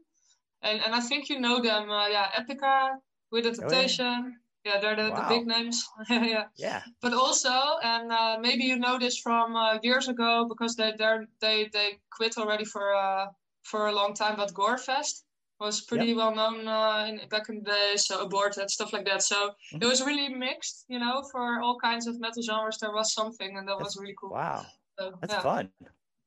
and, 0.62 0.82
and 0.86 0.94
I 0.94 1.00
think 1.00 1.30
you 1.30 1.40
know 1.40 1.62
them. 1.62 1.90
Uh, 1.90 2.08
yeah, 2.08 2.28
Epica 2.40 2.92
Within 3.32 3.56
Temptation. 3.56 4.06
Oh, 4.06 4.28
yeah. 4.28 4.36
Yeah, 4.64 4.80
they're 4.80 4.96
the, 4.96 5.10
wow. 5.10 5.28
the 5.28 5.36
big 5.36 5.48
names. 5.48 5.84
yeah. 6.10 6.44
Yeah. 6.56 6.84
But 7.02 7.14
also, 7.14 7.50
and 7.84 8.12
uh, 8.12 8.38
maybe 8.40 8.66
you 8.66 8.78
know 8.78 9.00
this 9.00 9.18
from 9.18 9.56
uh, 9.56 9.80
years 9.82 10.08
ago 10.08 10.46
because 10.48 10.76
they 10.76 10.94
they 11.00 11.18
they 11.40 11.70
they 11.74 12.00
quit 12.12 12.38
already 12.38 12.66
for 12.66 12.94
uh, 12.94 13.26
for 13.64 13.88
a 13.88 13.92
long 13.92 14.14
time. 14.14 14.36
But 14.38 14.54
Gorefest, 14.54 15.24
was 15.62 15.82
pretty 15.82 16.08
yep. 16.08 16.18
well 16.18 16.36
known 16.36 16.68
uh, 16.68 17.06
in, 17.08 17.22
back 17.30 17.48
in 17.50 17.60
the 17.60 17.72
day, 17.72 17.94
so 17.96 18.22
aborted 18.22 18.70
stuff 18.70 18.92
like 18.94 19.06
that. 19.06 19.22
So 19.22 19.36
mm-hmm. 19.50 19.82
it 19.82 19.86
was 19.86 20.02
really 20.04 20.28
mixed, 20.30 20.86
you 20.90 21.00
know, 21.00 21.24
for 21.32 21.62
all 21.62 21.78
kinds 21.80 22.08
of 22.08 22.20
metal 22.20 22.42
genres. 22.42 22.80
There 22.80 22.92
was 22.92 23.14
something, 23.14 23.58
and 23.58 23.68
that 23.68 23.78
that's, 23.78 23.96
was 23.96 23.98
really 24.02 24.16
cool. 24.20 24.32
Wow, 24.32 24.66
so, 25.00 25.14
that's 25.22 25.34
yeah. 25.34 25.42
fun. 25.42 25.70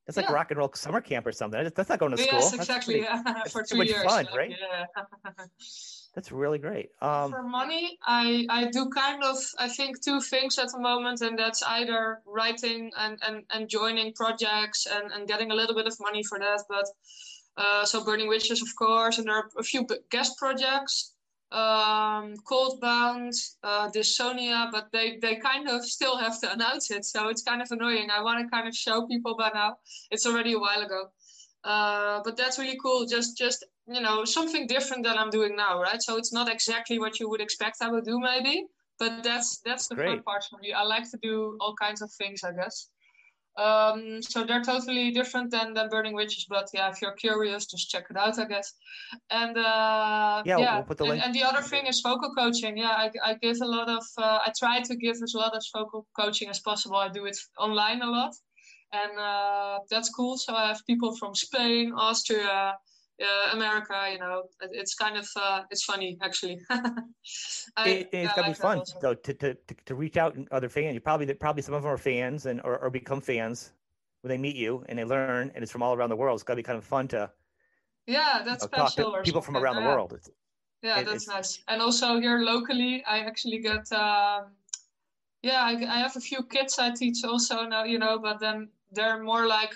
That's 0.06 0.16
like 0.16 0.28
yeah. 0.28 0.34
rock 0.34 0.50
and 0.50 0.58
roll 0.58 0.70
summer 0.74 1.00
camp 1.00 1.26
or 1.26 1.32
something. 1.32 1.70
That's 1.74 1.88
not 1.88 1.98
going 1.98 2.12
to 2.12 2.18
school. 2.18 2.38
Yes, 2.38 2.52
exactly. 2.52 3.00
Pretty, 3.00 3.08
yeah, 3.26 3.44
for 3.50 3.62
two 3.62 3.76
much 3.76 3.88
years. 3.88 4.04
fun, 4.04 4.26
like, 4.26 4.36
right? 4.36 4.50
Yeah. 4.50 5.44
that's 6.14 6.30
really 6.30 6.58
great. 6.58 6.90
Um, 7.00 7.32
for 7.32 7.42
money, 7.42 7.98
I 8.06 8.46
I 8.48 8.70
do 8.70 8.88
kind 8.90 9.24
of 9.24 9.36
I 9.58 9.68
think 9.68 10.04
two 10.04 10.20
things 10.20 10.58
at 10.58 10.70
the 10.70 10.78
moment, 10.78 11.22
and 11.22 11.36
that's 11.36 11.62
either 11.62 12.20
writing 12.24 12.92
and 12.96 13.18
and, 13.26 13.42
and 13.50 13.68
joining 13.68 14.12
projects 14.12 14.86
and 14.86 15.10
and 15.10 15.26
getting 15.26 15.50
a 15.50 15.54
little 15.54 15.74
bit 15.74 15.86
of 15.86 15.96
money 15.98 16.22
for 16.22 16.38
that, 16.38 16.62
but 16.68 16.86
uh, 17.56 17.84
so 17.84 18.04
Burning 18.04 18.28
Witches, 18.28 18.62
of 18.62 18.68
course, 18.76 19.18
and 19.18 19.26
there 19.26 19.36
are 19.36 19.50
a 19.58 19.62
few 19.62 19.86
guest 20.10 20.36
projects. 20.38 21.12
Um, 21.52 22.34
Coldbound, 22.50 23.32
uh, 23.62 23.88
Dysonia, 23.90 24.72
but 24.72 24.88
they, 24.92 25.18
they 25.22 25.36
kind 25.36 25.68
of 25.68 25.84
still 25.84 26.16
have 26.16 26.40
to 26.40 26.52
announce 26.52 26.90
it. 26.90 27.04
So 27.04 27.28
it's 27.28 27.42
kind 27.42 27.62
of 27.62 27.68
annoying. 27.70 28.08
I 28.10 28.22
want 28.22 28.44
to 28.44 28.50
kind 28.50 28.66
of 28.66 28.74
show 28.74 29.06
people 29.06 29.36
by 29.36 29.52
now. 29.54 29.76
It's 30.10 30.26
already 30.26 30.54
a 30.54 30.58
while 30.58 30.82
ago. 30.82 31.10
Uh, 31.62 32.22
but 32.24 32.36
that's 32.36 32.58
really 32.58 32.76
cool. 32.82 33.06
Just, 33.06 33.38
just 33.38 33.64
you 33.86 34.00
know, 34.00 34.24
something 34.24 34.66
different 34.66 35.04
than 35.04 35.16
I'm 35.16 35.30
doing 35.30 35.54
now, 35.54 35.80
right? 35.80 36.02
So 36.02 36.16
it's 36.16 36.32
not 36.32 36.50
exactly 36.50 36.98
what 36.98 37.20
you 37.20 37.28
would 37.28 37.40
expect 37.40 37.76
I 37.80 37.88
would 37.88 38.04
do, 38.04 38.18
maybe. 38.18 38.66
But 38.98 39.22
that's 39.22 39.58
that's 39.64 39.88
the 39.88 39.96
Great. 39.96 40.08
fun 40.08 40.22
part 40.22 40.44
for 40.48 40.58
me. 40.60 40.72
I 40.72 40.82
like 40.82 41.10
to 41.10 41.18
do 41.22 41.56
all 41.60 41.74
kinds 41.80 42.00
of 42.00 42.10
things, 42.12 42.44
I 42.44 42.52
guess. 42.52 42.90
Um, 43.56 44.20
so 44.20 44.44
they're 44.44 44.62
totally 44.62 45.12
different 45.12 45.50
than, 45.50 45.74
than 45.74 45.88
Burning 45.88 46.14
Witches, 46.14 46.46
but 46.48 46.68
yeah, 46.74 46.90
if 46.90 47.00
you're 47.00 47.12
curious, 47.12 47.66
just 47.66 47.88
check 47.88 48.06
it 48.10 48.16
out, 48.16 48.36
I 48.38 48.46
guess. 48.46 48.74
And 49.30 49.56
uh, 49.56 50.42
yeah, 50.44 50.58
yeah. 50.58 50.84
We'll 50.88 50.96
the 50.96 51.04
and, 51.04 51.22
and, 51.22 51.34
the 51.34 51.44
other 51.44 51.62
thing 51.62 51.86
is 51.86 52.00
vocal 52.00 52.34
coaching. 52.34 52.76
Yeah, 52.76 52.90
I, 52.90 53.10
I 53.22 53.34
give 53.34 53.58
a 53.62 53.66
lot 53.66 53.88
of, 53.88 54.02
uh, 54.18 54.40
I 54.44 54.52
try 54.58 54.80
to 54.80 54.96
give 54.96 55.16
as 55.22 55.34
lot 55.34 55.54
of 55.54 55.62
vocal 55.72 56.04
coaching 56.18 56.48
as 56.48 56.58
possible. 56.60 56.96
I 56.96 57.08
do 57.08 57.26
it 57.26 57.36
online 57.56 58.02
a 58.02 58.10
lot, 58.10 58.34
and 58.92 59.18
uh, 59.18 59.78
that's 59.88 60.08
cool. 60.08 60.36
So 60.36 60.54
I 60.54 60.66
have 60.66 60.84
people 60.86 61.14
from 61.16 61.36
Spain, 61.36 61.92
Austria, 61.96 62.74
uh, 63.22 63.52
America, 63.52 64.08
you 64.12 64.18
know, 64.18 64.44
it, 64.60 64.70
it's 64.72 64.94
kind 64.94 65.16
of 65.16 65.28
uh, 65.36 65.62
it's 65.70 65.84
funny 65.84 66.18
actually. 66.22 66.60
I, 66.70 67.88
it, 67.88 68.08
it's 68.12 68.28
gotta 68.34 68.42
like 68.42 68.56
be 68.56 68.60
fun 68.60 68.82
though 69.00 69.14
to, 69.14 69.34
to, 69.34 69.56
to, 69.86 69.94
reach 69.94 70.16
out 70.16 70.34
and 70.34 70.48
other 70.50 70.68
fans. 70.68 70.94
You 70.94 71.00
probably 71.00 71.32
probably 71.34 71.62
some 71.62 71.74
of 71.74 71.82
them 71.82 71.92
are 71.92 71.98
fans 71.98 72.46
and 72.46 72.60
or, 72.64 72.78
or 72.78 72.90
become 72.90 73.20
fans 73.20 73.72
when 74.22 74.30
they 74.30 74.38
meet 74.38 74.56
you 74.56 74.84
and 74.88 74.98
they 74.98 75.04
learn 75.04 75.52
and 75.54 75.62
it's 75.62 75.72
from 75.72 75.82
all 75.82 75.94
around 75.94 76.10
the 76.10 76.16
world. 76.16 76.36
It's 76.36 76.42
gotta 76.42 76.56
be 76.56 76.62
kind 76.62 76.78
of 76.78 76.84
fun 76.84 77.08
to 77.08 77.30
yeah, 78.06 78.42
that's 78.44 78.64
you 78.64 78.78
know, 78.78 78.86
special. 78.86 79.10
Talk 79.12 79.24
to 79.24 79.24
people 79.24 79.40
from 79.40 79.56
around 79.56 79.76
yeah. 79.76 79.82
the 79.82 79.86
world. 79.86 80.12
It's, 80.14 80.30
yeah, 80.82 81.00
it, 81.00 81.06
that's 81.06 81.28
nice. 81.28 81.62
And 81.68 81.80
also 81.80 82.20
here 82.20 82.38
locally, 82.40 83.02
I 83.06 83.20
actually 83.20 83.58
get. 83.58 83.90
Um, 83.92 84.52
yeah, 85.42 85.62
I, 85.62 85.72
I 85.72 85.98
have 85.98 86.16
a 86.16 86.20
few 86.20 86.42
kids 86.42 86.78
I 86.78 86.90
teach 86.90 87.22
also 87.22 87.66
now, 87.66 87.84
you 87.84 87.98
know, 87.98 88.18
but 88.18 88.40
then 88.40 88.68
they're 88.92 89.22
more 89.22 89.46
like 89.46 89.74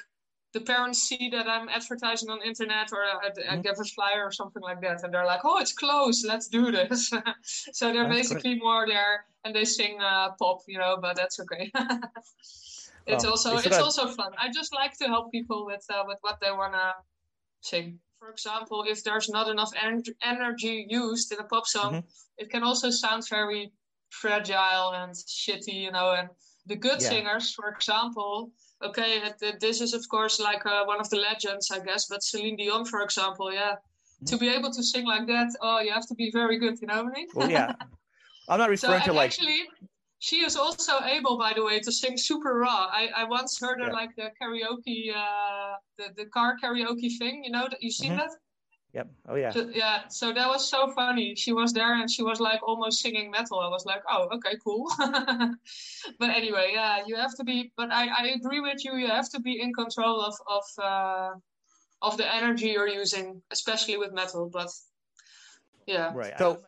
the 0.55 0.61
parents 0.61 1.03
see 1.03 1.29
that 1.31 1.47
I'm 1.47 1.69
advertising 1.69 2.31
on 2.31 2.41
internet 2.43 2.91
or 2.93 3.05
I, 3.05 3.27
I 3.27 3.31
mm-hmm. 3.31 3.61
give 3.61 3.79
a 3.79 3.85
flyer 3.85 4.25
or 4.25 4.33
something 4.33 4.63
like 4.63 4.81
that, 4.81 5.03
and 5.05 5.13
they're 5.13 5.27
like, 5.27 5.45
"Oh, 5.45 5.59
it's 5.59 5.73
closed. 5.73 6.27
Let's 6.27 6.49
do 6.49 6.73
this." 6.73 7.11
so 7.43 7.93
they're 7.93 8.05
that's 8.05 8.17
basically 8.17 8.55
great. 8.55 8.63
more 8.63 8.87
there, 8.87 9.27
and 9.45 9.55
they 9.55 9.65
sing 9.65 9.99
uh, 10.01 10.31
pop, 10.39 10.61
you 10.67 10.79
know, 10.79 10.99
but 11.01 11.17
that's 11.17 11.39
okay. 11.41 11.71
it's 13.07 13.25
oh, 13.25 13.31
also 13.31 13.57
it's 13.59 13.79
also 13.79 14.09
fun. 14.09 14.33
I 14.39 14.51
just 14.51 14.73
like 14.75 14.97
to 14.99 15.05
help 15.05 15.31
people 15.31 15.67
with 15.67 15.85
uh, 15.93 16.05
with 16.07 16.19
what 16.23 16.39
they 16.41 16.51
wanna 16.51 16.95
sing. 17.61 17.99
For 18.19 18.31
example, 18.31 18.85
if 18.89 19.05
there's 19.05 19.29
not 19.29 19.49
enough 19.49 19.71
en- 19.81 20.03
energy 20.23 20.87
used 20.89 21.31
in 21.31 21.39
a 21.39 21.45
pop 21.45 21.67
song, 21.67 21.93
mm-hmm. 21.93 22.07
it 22.39 22.51
can 22.51 22.63
also 22.63 22.91
sound 22.91 23.29
very 23.29 23.71
fragile 24.11 24.93
and 24.95 25.13
shitty, 25.13 25.75
you 25.75 25.93
know. 25.93 26.13
And 26.13 26.31
the 26.67 26.77
good 26.77 27.01
yeah. 27.01 27.11
singers, 27.11 27.53
for 27.53 27.69
example, 27.69 28.51
okay, 28.83 29.23
this 29.61 29.81
is 29.81 29.95
of 29.95 30.09
course 30.09 30.41
like 30.41 30.65
uh, 30.67 30.85
one 30.85 31.01
of 31.01 31.09
the 31.11 31.17
legends, 31.17 31.71
I 31.71 31.81
guess. 31.81 32.07
But 32.07 32.23
Celine 32.23 32.57
Dion, 32.57 32.85
for 32.85 33.03
example, 33.03 33.53
yeah, 33.53 33.73
mm-hmm. 33.73 34.27
to 34.27 34.37
be 34.37 34.49
able 34.49 34.71
to 34.73 34.83
sing 34.83 35.07
like 35.07 35.27
that, 35.27 35.49
oh, 35.63 35.81
you 35.81 35.93
have 35.93 36.07
to 36.07 36.15
be 36.15 36.31
very 36.31 36.59
good. 36.59 36.81
You 36.81 36.89
know 36.89 37.05
what 37.05 37.13
I 37.13 37.15
mean? 37.15 37.29
Well, 37.35 37.51
yeah. 37.51 37.75
I'm 38.49 38.59
not 38.59 38.71
referring 38.71 39.01
so, 39.01 39.07
to 39.09 39.13
like. 39.13 39.33
Actually, 39.33 39.63
she 40.21 40.37
is 40.37 40.57
also 40.57 41.01
able, 41.05 41.39
by 41.39 41.53
the 41.55 41.63
way, 41.63 41.81
to 41.81 41.93
sing 41.93 42.17
super 42.17 42.55
raw. 42.59 42.89
I, 42.91 43.11
I 43.15 43.25
once 43.25 43.61
heard 43.61 43.79
her 43.81 43.89
yeah. 43.89 43.93
like 43.93 44.17
the 44.17 44.31
karaoke, 44.41 45.15
uh, 45.15 45.77
the 45.99 46.15
the 46.17 46.27
car 46.31 46.57
karaoke 46.63 47.19
thing. 47.19 47.45
You 47.45 47.51
know 47.51 47.69
that 47.71 47.83
you 47.83 47.91
seen 47.91 48.13
mm-hmm. 48.13 48.21
that? 48.21 48.31
Yep. 48.95 49.09
Oh 49.29 49.35
yeah. 49.35 49.51
So, 49.51 49.69
yeah. 49.69 50.09
So 50.09 50.33
that 50.33 50.49
was 50.49 50.69
so 50.69 50.91
funny. 50.93 51.35
She 51.35 51.53
was 51.53 51.73
there 51.73 51.95
and 51.95 52.11
she 52.11 52.23
was 52.23 52.41
like 52.41 52.61
almost 52.67 53.01
singing 53.01 53.31
metal. 53.31 53.61
I 53.61 53.69
was 53.69 53.85
like, 53.85 54.03
oh, 54.11 54.29
okay, 54.33 54.57
cool. 54.65 54.91
but 56.19 56.31
anyway, 56.31 56.71
yeah, 56.73 57.03
you 57.07 57.17
have 57.17 57.35
to 57.37 57.45
be. 57.45 57.71
But 57.77 57.93
I, 57.93 58.07
I 58.07 58.27
agree 58.29 58.61
with 58.61 58.85
you. 58.85 58.97
You 58.97 59.09
have 59.09 59.29
to 59.31 59.41
be 59.41 59.61
in 59.61 59.75
control 59.75 60.23
of 60.23 60.35
of 60.47 60.65
uh, 60.83 61.31
of 62.01 62.17
the 62.17 62.35
energy 62.35 62.69
you're 62.69 62.89
using, 62.89 63.43
especially 63.51 63.99
with 63.99 64.13
metal. 64.13 64.49
But 64.51 64.71
yeah. 65.87 66.13
Right. 66.15 66.33
So, 66.39 66.61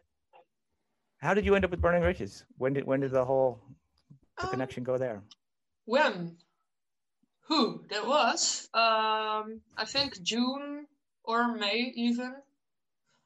how 1.19 1.33
did 1.33 1.47
you 1.47 1.55
end 1.55 1.65
up 1.65 1.71
with 1.71 1.81
Burning 1.81 2.03
Witches? 2.03 2.45
When 2.59 2.75
did 2.75 2.85
when 2.85 3.01
did 3.01 3.13
the 3.13 3.25
whole 3.25 3.63
the 4.37 4.45
um, 4.45 4.51
connection 4.51 4.85
go 4.85 4.99
there? 4.99 5.23
When? 5.87 6.37
Who? 7.49 7.83
That 7.89 8.07
was 8.07 8.69
um 8.75 9.63
I 9.77 9.87
think 9.87 10.21
June 10.23 10.87
or 11.25 11.55
May 11.57 11.93
even. 11.95 12.35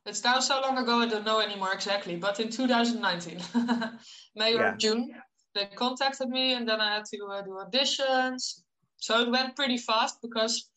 It's 0.07 0.23
now 0.23 0.39
so 0.41 0.61
long 0.61 0.77
ago, 0.79 1.01
I 1.01 1.09
don't 1.09 1.25
know 1.25 1.41
anymore 1.41 1.73
exactly, 1.73 2.17
but 2.17 2.39
in 2.39 2.51
2019, 2.51 3.41
May 4.37 4.55
yeah. 4.55 4.61
or 4.61 4.77
June, 4.77 5.15
they 5.55 5.67
contacted 5.75 6.29
me 6.29 6.53
and 6.53 6.69
then 6.69 6.81
I 6.81 6.95
had 6.97 7.05
to 7.07 7.25
uh, 7.27 7.43
do 7.43 7.59
auditions. 7.65 8.61
So 8.99 9.23
it 9.23 9.31
went 9.31 9.57
pretty 9.57 9.79
fast 9.79 10.21
because, 10.21 10.69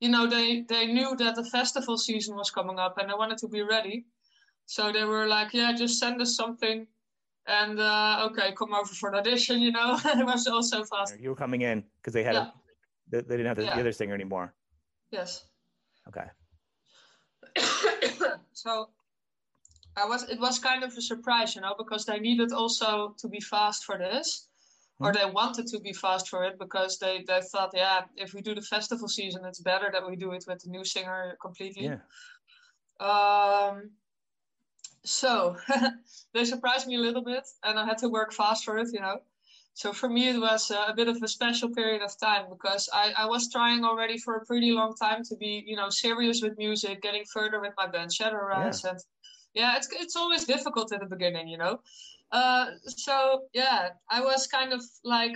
you 0.00 0.08
know, 0.08 0.26
they, 0.28 0.62
they 0.68 0.86
knew 0.86 1.16
that 1.16 1.34
the 1.34 1.44
festival 1.44 1.98
season 1.98 2.36
was 2.36 2.50
coming 2.50 2.78
up 2.78 2.98
and 2.98 3.10
they 3.10 3.14
wanted 3.14 3.38
to 3.38 3.48
be 3.48 3.62
ready. 3.62 4.04
So 4.66 4.92
they 4.92 5.04
were 5.04 5.26
like, 5.26 5.52
yeah, 5.52 5.72
just 5.72 5.98
send 5.98 6.20
us 6.22 6.36
something. 6.36 6.86
And 7.48 7.80
uh, 7.80 8.28
okay, 8.30 8.52
come 8.56 8.72
over 8.72 8.94
for 8.94 9.08
an 9.08 9.16
audition, 9.16 9.60
you 9.60 9.72
know. 9.72 9.98
it 10.04 10.24
was 10.24 10.46
also 10.46 10.84
fast. 10.84 11.18
You 11.18 11.30
were 11.30 11.36
coming 11.36 11.62
in 11.62 11.82
because 12.00 12.12
they 12.12 12.22
had 12.22 12.34
yeah. 12.34 12.42
a, 12.42 12.52
they, 13.10 13.20
they, 13.22 13.36
didn't 13.36 13.46
have 13.46 13.56
the, 13.56 13.64
yeah. 13.64 13.74
the 13.74 13.80
other 13.80 13.92
singer 13.92 14.14
anymore. 14.14 14.54
Yes. 15.10 15.44
Okay. 16.06 16.26
so 18.52 18.88
I 19.96 20.06
was 20.06 20.28
it 20.28 20.40
was 20.40 20.58
kind 20.58 20.82
of 20.84 20.96
a 20.96 21.02
surprise, 21.02 21.54
you 21.54 21.60
know, 21.60 21.74
because 21.76 22.04
they 22.04 22.18
needed 22.18 22.52
also 22.52 23.14
to 23.18 23.28
be 23.28 23.40
fast 23.40 23.84
for 23.84 23.98
this. 23.98 24.48
Mm-hmm. 25.00 25.06
Or 25.06 25.12
they 25.12 25.30
wanted 25.30 25.66
to 25.68 25.80
be 25.80 25.92
fast 25.92 26.28
for 26.28 26.44
it 26.44 26.58
because 26.58 26.98
they, 26.98 27.24
they 27.26 27.40
thought, 27.40 27.70
yeah, 27.74 28.02
if 28.16 28.34
we 28.34 28.42
do 28.42 28.54
the 28.54 28.62
festival 28.62 29.08
season, 29.08 29.44
it's 29.44 29.60
better 29.60 29.90
that 29.92 30.06
we 30.06 30.16
do 30.16 30.32
it 30.32 30.44
with 30.46 30.62
the 30.62 30.70
new 30.70 30.84
singer 30.84 31.36
completely. 31.40 31.84
Yeah. 31.84 31.98
Um, 33.00 33.90
so 35.04 35.56
they 36.34 36.44
surprised 36.44 36.86
me 36.86 36.96
a 36.96 37.00
little 37.00 37.24
bit, 37.24 37.44
and 37.64 37.78
I 37.78 37.84
had 37.84 37.98
to 37.98 38.08
work 38.08 38.32
fast 38.32 38.64
for 38.64 38.78
it, 38.78 38.88
you 38.92 39.00
know. 39.00 39.20
So 39.74 39.92
for 39.92 40.08
me, 40.08 40.28
it 40.28 40.38
was 40.38 40.70
a 40.70 40.92
bit 40.94 41.08
of 41.08 41.22
a 41.22 41.28
special 41.28 41.70
period 41.70 42.02
of 42.02 42.18
time 42.18 42.44
because 42.50 42.88
I, 42.92 43.12
I 43.16 43.26
was 43.26 43.50
trying 43.50 43.84
already 43.84 44.18
for 44.18 44.36
a 44.36 44.44
pretty 44.44 44.72
long 44.72 44.94
time 44.94 45.24
to 45.24 45.36
be, 45.36 45.64
you 45.66 45.76
know, 45.76 45.88
serious 45.88 46.42
with 46.42 46.58
music, 46.58 47.00
getting 47.00 47.24
further 47.32 47.60
with 47.60 47.72
my 47.76 47.86
band 47.86 48.10
Shadowrise. 48.10 48.84
Yeah. 48.84 48.90
And 48.90 49.00
yeah, 49.54 49.76
it's, 49.76 49.88
it's 49.92 50.16
always 50.16 50.44
difficult 50.44 50.92
in 50.92 51.00
the 51.00 51.06
beginning, 51.06 51.48
you 51.48 51.56
know. 51.56 51.80
Uh, 52.30 52.66
so 52.86 53.42
yeah, 53.54 53.90
I 54.10 54.20
was 54.20 54.46
kind 54.46 54.72
of 54.72 54.82
like, 55.04 55.32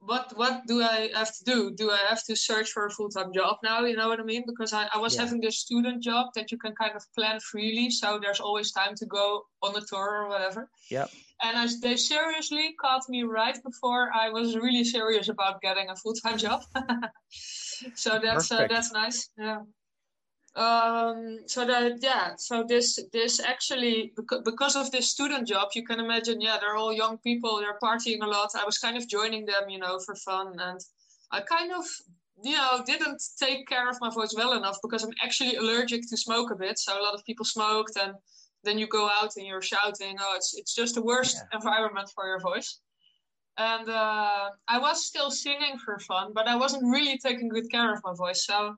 what 0.00 0.36
what 0.36 0.66
do 0.66 0.82
I 0.82 1.08
have 1.14 1.32
to 1.38 1.44
do? 1.44 1.70
Do 1.70 1.92
I 1.92 1.98
have 2.08 2.24
to 2.24 2.34
search 2.34 2.70
for 2.70 2.86
a 2.86 2.90
full 2.90 3.08
time 3.10 3.32
job 3.32 3.58
now? 3.62 3.84
You 3.84 3.96
know 3.96 4.08
what 4.08 4.18
I 4.18 4.24
mean? 4.24 4.42
Because 4.44 4.72
I, 4.72 4.88
I 4.92 4.98
was 4.98 5.14
yeah. 5.14 5.22
having 5.22 5.40
this 5.40 5.58
student 5.58 6.02
job 6.02 6.26
that 6.34 6.50
you 6.50 6.58
can 6.58 6.74
kind 6.74 6.96
of 6.96 7.04
plan 7.14 7.38
freely, 7.38 7.88
so 7.88 8.18
there's 8.20 8.40
always 8.40 8.72
time 8.72 8.96
to 8.96 9.06
go 9.06 9.44
on 9.62 9.76
a 9.76 9.80
tour 9.80 10.24
or 10.24 10.28
whatever. 10.28 10.68
Yeah 10.90 11.06
and 11.42 11.56
I, 11.56 11.66
they 11.80 11.96
seriously 11.96 12.74
caught 12.80 13.08
me 13.08 13.22
right 13.22 13.58
before 13.62 14.10
I 14.12 14.28
was 14.30 14.56
really 14.56 14.84
serious 14.84 15.28
about 15.28 15.60
getting 15.60 15.88
a 15.90 15.96
full 15.96 16.14
time 16.14 16.38
job. 16.46 16.62
so 17.94 18.18
that's 18.22 18.50
uh, 18.50 18.66
that's 18.68 18.92
nice. 18.92 19.30
Yeah. 19.38 19.60
Um, 20.56 21.38
so 21.46 21.64
that 21.66 22.02
yeah, 22.02 22.32
so 22.36 22.64
this 22.66 22.98
this 23.12 23.38
actually 23.38 24.12
because 24.44 24.74
of 24.74 24.90
this 24.90 25.08
student 25.08 25.46
job, 25.46 25.68
you 25.74 25.84
can 25.84 26.00
imagine. 26.00 26.40
Yeah, 26.40 26.58
they're 26.60 26.76
all 26.76 26.92
young 26.92 27.18
people. 27.18 27.60
They're 27.60 27.78
partying 27.80 28.22
a 28.22 28.26
lot. 28.26 28.50
I 28.56 28.64
was 28.64 28.78
kind 28.78 28.96
of 28.96 29.08
joining 29.08 29.46
them, 29.46 29.68
you 29.68 29.78
know, 29.78 30.00
for 30.00 30.16
fun, 30.16 30.56
and 30.58 30.80
I 31.30 31.42
kind 31.42 31.72
of 31.72 31.84
you 32.42 32.56
know 32.56 32.82
didn't 32.84 33.22
take 33.38 33.68
care 33.68 33.88
of 33.88 33.98
my 34.00 34.10
voice 34.10 34.34
well 34.36 34.54
enough 34.54 34.78
because 34.82 35.04
I'm 35.04 35.12
actually 35.22 35.56
allergic 35.56 36.02
to 36.08 36.16
smoke 36.16 36.50
a 36.50 36.56
bit. 36.56 36.78
So 36.78 36.98
a 36.98 37.02
lot 37.02 37.14
of 37.14 37.24
people 37.24 37.44
smoked 37.44 37.96
and 37.96 38.14
then 38.64 38.78
you 38.78 38.86
go 38.86 39.08
out 39.08 39.36
and 39.36 39.46
you're 39.46 39.62
shouting. 39.62 40.16
Oh, 40.20 40.34
it's 40.36 40.54
it's 40.56 40.74
just 40.74 40.94
the 40.94 41.02
worst 41.02 41.36
yeah. 41.36 41.58
environment 41.58 42.10
for 42.14 42.26
your 42.26 42.40
voice. 42.40 42.80
And 43.56 43.88
uh, 43.88 44.50
I 44.68 44.78
was 44.78 45.04
still 45.04 45.30
singing 45.30 45.78
for 45.84 45.98
fun, 45.98 46.32
but 46.32 46.46
I 46.46 46.54
wasn't 46.54 46.84
really 46.84 47.18
taking 47.18 47.48
good 47.48 47.68
care 47.70 47.92
of 47.92 48.00
my 48.04 48.14
voice. 48.14 48.46
So, 48.46 48.76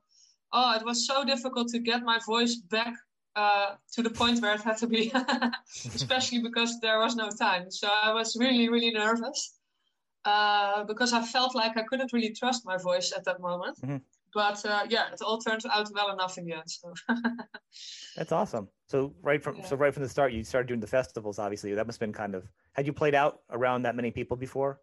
oh, 0.53 0.75
it 0.75 0.83
was 0.83 1.05
so 1.05 1.23
difficult 1.23 1.67
to 1.69 1.79
get 1.79 2.01
my 2.01 2.19
voice 2.25 2.55
back 2.55 2.95
uh, 3.35 3.75
to 3.93 4.01
the 4.01 4.09
point 4.09 4.41
where 4.41 4.55
it 4.55 4.61
had 4.61 4.77
to 4.77 4.87
be, 4.87 5.13
especially 5.95 6.41
because 6.41 6.79
there 6.79 6.99
was 6.99 7.15
no 7.15 7.29
time. 7.29 7.69
So 7.69 7.87
I 7.87 8.11
was 8.11 8.35
really, 8.35 8.69
really 8.69 8.91
nervous 8.91 9.59
uh, 10.25 10.83
because 10.85 11.13
I 11.13 11.21
felt 11.23 11.55
like 11.55 11.77
I 11.77 11.83
couldn't 11.83 12.11
really 12.11 12.33
trust 12.33 12.65
my 12.65 12.77
voice 12.77 13.13
at 13.15 13.23
that 13.25 13.39
moment. 13.39 13.77
Mm-hmm. 13.81 13.97
But 14.33 14.65
uh, 14.65 14.85
yeah, 14.89 15.11
it 15.11 15.21
all 15.21 15.39
turned 15.39 15.63
out 15.71 15.87
well 15.93 16.11
enough 16.11 16.37
in 16.37 16.45
the 16.45 16.53
end. 16.53 16.63
So. 16.67 16.93
That's 18.15 18.31
awesome. 18.31 18.69
So 18.87 19.13
right 19.21 19.41
from 19.41 19.57
yeah. 19.57 19.65
so 19.65 19.75
right 19.75 19.93
from 19.93 20.03
the 20.03 20.09
start, 20.09 20.33
you 20.33 20.43
started 20.43 20.67
doing 20.67 20.79
the 20.79 20.87
festivals. 20.87 21.39
Obviously, 21.39 21.73
that 21.73 21.85
must 21.85 21.99
have 21.99 22.07
been 22.07 22.13
kind 22.13 22.35
of. 22.35 22.47
Had 22.73 22.85
you 22.85 22.93
played 22.93 23.15
out 23.15 23.39
around 23.49 23.83
that 23.83 23.95
many 23.95 24.11
people 24.11 24.37
before? 24.37 24.79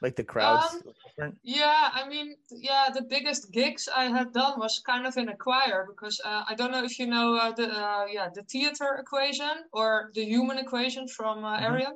Like 0.00 0.16
the 0.16 0.24
crowds? 0.24 0.82
Um, 1.22 1.34
yeah, 1.44 1.90
I 1.92 2.08
mean, 2.08 2.34
yeah, 2.50 2.88
the 2.92 3.02
biggest 3.02 3.52
gigs 3.52 3.88
I 3.94 4.06
had 4.06 4.32
done 4.32 4.58
was 4.58 4.82
kind 4.84 5.06
of 5.06 5.16
in 5.16 5.28
a 5.28 5.36
choir 5.36 5.86
because 5.88 6.20
uh, 6.24 6.42
I 6.48 6.56
don't 6.56 6.72
know 6.72 6.82
if 6.82 6.98
you 6.98 7.06
know 7.06 7.36
uh, 7.36 7.52
the 7.52 7.68
uh, 7.68 8.06
yeah 8.10 8.28
the 8.34 8.42
theater 8.42 8.96
equation 8.98 9.52
or 9.72 10.10
the 10.14 10.24
human 10.24 10.58
equation 10.58 11.06
from 11.06 11.44
uh, 11.44 11.60
mm-hmm. 11.60 11.92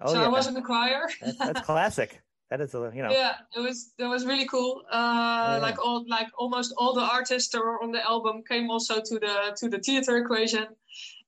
Oh, 0.00 0.12
so 0.12 0.20
yeah. 0.20 0.26
I 0.26 0.28
was 0.28 0.46
in 0.46 0.54
the 0.54 0.62
choir. 0.62 1.06
that's, 1.20 1.38
that's 1.38 1.60
classic. 1.66 2.23
That 2.50 2.60
is 2.60 2.74
a 2.74 2.92
you 2.94 3.02
know. 3.02 3.10
Yeah, 3.10 3.34
it 3.56 3.60
was 3.60 3.92
it 3.98 4.04
was 4.04 4.26
really 4.26 4.46
cool. 4.46 4.82
Uh, 4.90 5.56
yeah. 5.56 5.58
Like 5.62 5.78
all 5.78 6.04
like 6.06 6.28
almost 6.36 6.74
all 6.76 6.94
the 6.94 7.00
artists 7.00 7.50
that 7.52 7.60
were 7.60 7.82
on 7.82 7.90
the 7.90 8.04
album 8.04 8.42
came 8.48 8.70
also 8.70 9.00
to 9.00 9.18
the 9.18 9.56
to 9.58 9.68
the 9.68 9.78
theater 9.78 10.18
equation, 10.18 10.66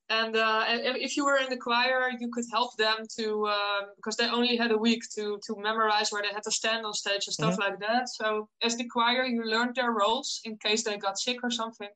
and 0.09 0.37
uh, 0.37 0.63
if 0.67 1.17
you 1.17 1.25
were 1.25 1.37
in 1.37 1.49
the 1.49 1.57
choir, 1.57 2.11
you 2.17 2.29
could 2.29 2.45
help 2.51 2.77
them 2.77 2.97
to 3.17 3.45
uh, 3.47 3.81
because 3.97 4.15
they 4.15 4.29
only 4.29 4.55
had 4.55 4.71
a 4.71 4.77
week 4.77 5.03
to 5.15 5.39
to 5.45 5.55
memorize 5.59 6.11
where 6.11 6.21
they 6.21 6.33
had 6.33 6.43
to 6.43 6.51
stand 6.51 6.85
on 6.85 6.93
stage 6.93 7.27
and 7.27 7.33
stuff 7.33 7.53
mm-hmm. 7.53 7.71
like 7.71 7.79
that. 7.79 8.07
So 8.09 8.47
as 8.63 8.77
the 8.77 8.85
choir, 8.85 9.25
you 9.25 9.43
learned 9.43 9.75
their 9.75 9.91
roles 9.91 10.39
in 10.45 10.55
case 10.57 10.83
they 10.83 10.97
got 10.97 11.19
sick 11.19 11.39
or 11.43 11.51
something, 11.51 11.89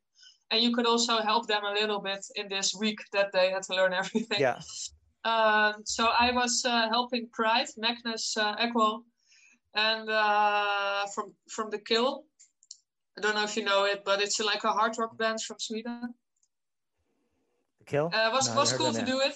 and 0.50 0.62
you 0.62 0.74
could 0.76 0.88
also 0.88 1.22
help 1.22 1.48
them 1.48 1.64
a 1.64 1.74
little 1.74 2.02
bit 2.02 2.26
in 2.36 2.50
this 2.50 2.76
week 2.76 3.00
that 3.14 3.32
they 3.32 3.52
had 3.52 3.64
to 3.64 3.76
learn 3.76 3.94
everything. 4.02 4.42
Yeah. 4.42 4.60
Um, 5.24 5.84
so 5.86 6.10
I 6.20 6.32
was 6.32 6.66
uh, 6.66 6.90
helping 6.90 7.30
Pride, 7.32 7.68
Magnus 7.78 8.36
uh, 8.36 8.56
Ekwall, 8.56 9.04
and 9.74 10.10
uh, 10.10 11.06
from 11.14 11.34
from 11.50 11.70
the 11.70 11.80
Quill. 11.80 12.24
I 13.18 13.22
don't 13.22 13.36
know 13.36 13.44
if 13.44 13.58
you 13.58 13.64
know 13.64 13.84
it, 13.86 14.04
but 14.06 14.22
it's 14.22 14.40
like 14.40 14.64
a 14.64 14.72
hard 14.72 14.98
rock 14.98 15.18
band 15.18 15.42
from 15.42 15.60
Sweden. 15.60 16.14
The 17.80 17.86
Quill. 17.86 18.10
Uh, 18.14 18.30
was 18.32 18.50
no, 18.50 18.56
was 18.56 18.74
cool 18.74 18.94
to 18.94 19.06
do 19.06 19.20
it, 19.20 19.36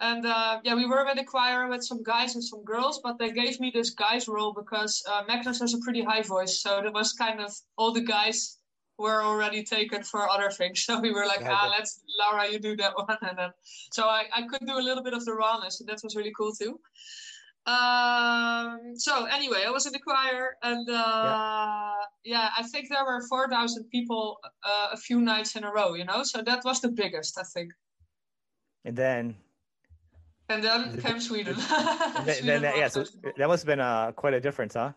and 0.00 0.26
uh, 0.26 0.60
yeah, 0.64 0.74
we 0.74 0.86
were 0.86 1.04
with 1.04 1.18
a 1.18 1.24
choir 1.24 1.68
with 1.68 1.84
some 1.84 2.02
guys 2.02 2.34
and 2.34 2.44
some 2.44 2.64
girls, 2.64 3.00
but 3.02 3.18
they 3.18 3.30
gave 3.30 3.60
me 3.60 3.70
this 3.74 3.90
guy's 3.90 4.28
role 4.28 4.52
because 4.52 5.02
uh, 5.10 5.22
Magnus 5.26 5.60
has 5.60 5.74
a 5.74 5.78
pretty 5.78 6.02
high 6.02 6.22
voice, 6.22 6.60
so 6.60 6.80
there 6.82 6.92
was 6.92 7.12
kind 7.12 7.40
of 7.40 7.52
all 7.76 7.92
the 7.92 8.00
guys 8.00 8.58
were 8.98 9.22
already 9.22 9.64
taken 9.64 10.02
for 10.02 10.28
other 10.30 10.50
things. 10.50 10.84
So 10.86 11.00
we 11.00 11.12
were 11.12 11.26
like, 11.26 11.42
ah, 11.44 11.72
let's 11.76 12.00
Laura, 12.20 12.50
you 12.50 12.58
do 12.58 12.76
that 12.76 12.96
one, 13.08 13.18
and 13.22 13.38
then 13.38 13.50
so 13.92 14.04
I, 14.04 14.24
I 14.34 14.42
could 14.42 14.66
do 14.66 14.78
a 14.78 14.84
little 14.88 15.02
bit 15.02 15.14
of 15.14 15.24
the 15.24 15.34
rawness, 15.34 15.80
and 15.80 15.88
that 15.88 16.00
was 16.02 16.16
really 16.16 16.32
cool 16.36 16.52
too. 16.52 16.78
Um, 17.66 18.92
so 18.96 19.24
anyway, 19.24 19.64
I 19.66 19.70
was 19.70 19.86
in 19.86 19.92
the 19.92 19.98
choir, 19.98 20.56
and 20.62 20.88
uh, 20.88 20.92
yeah. 20.92 21.92
yeah. 22.24 22.48
I 22.58 22.62
think 22.64 22.90
there 22.90 23.04
were 23.04 23.22
four 23.26 23.48
thousand 23.48 23.84
people 23.90 24.38
uh, 24.62 24.88
a 24.92 24.96
few 24.98 25.20
nights 25.20 25.56
in 25.56 25.64
a 25.64 25.72
row. 25.72 25.94
You 25.94 26.04
know, 26.04 26.22
so 26.24 26.42
that 26.42 26.62
was 26.64 26.80
the 26.80 26.90
biggest, 26.90 27.38
I 27.38 27.44
think. 27.54 27.72
And 28.84 28.96
then. 28.96 29.36
And 30.50 30.62
then 30.62 31.00
came 31.00 31.20
Sweden. 31.20 31.56
then, 31.56 31.64
Sweden 32.24 32.46
then 32.46 32.62
that, 32.62 32.76
yeah, 32.76 32.88
so 32.88 33.04
that 33.38 33.48
must 33.48 33.62
have 33.62 33.66
been 33.66 33.80
uh, 33.80 34.12
quite 34.12 34.34
a 34.34 34.40
difference, 34.40 34.74
huh? 34.74 34.92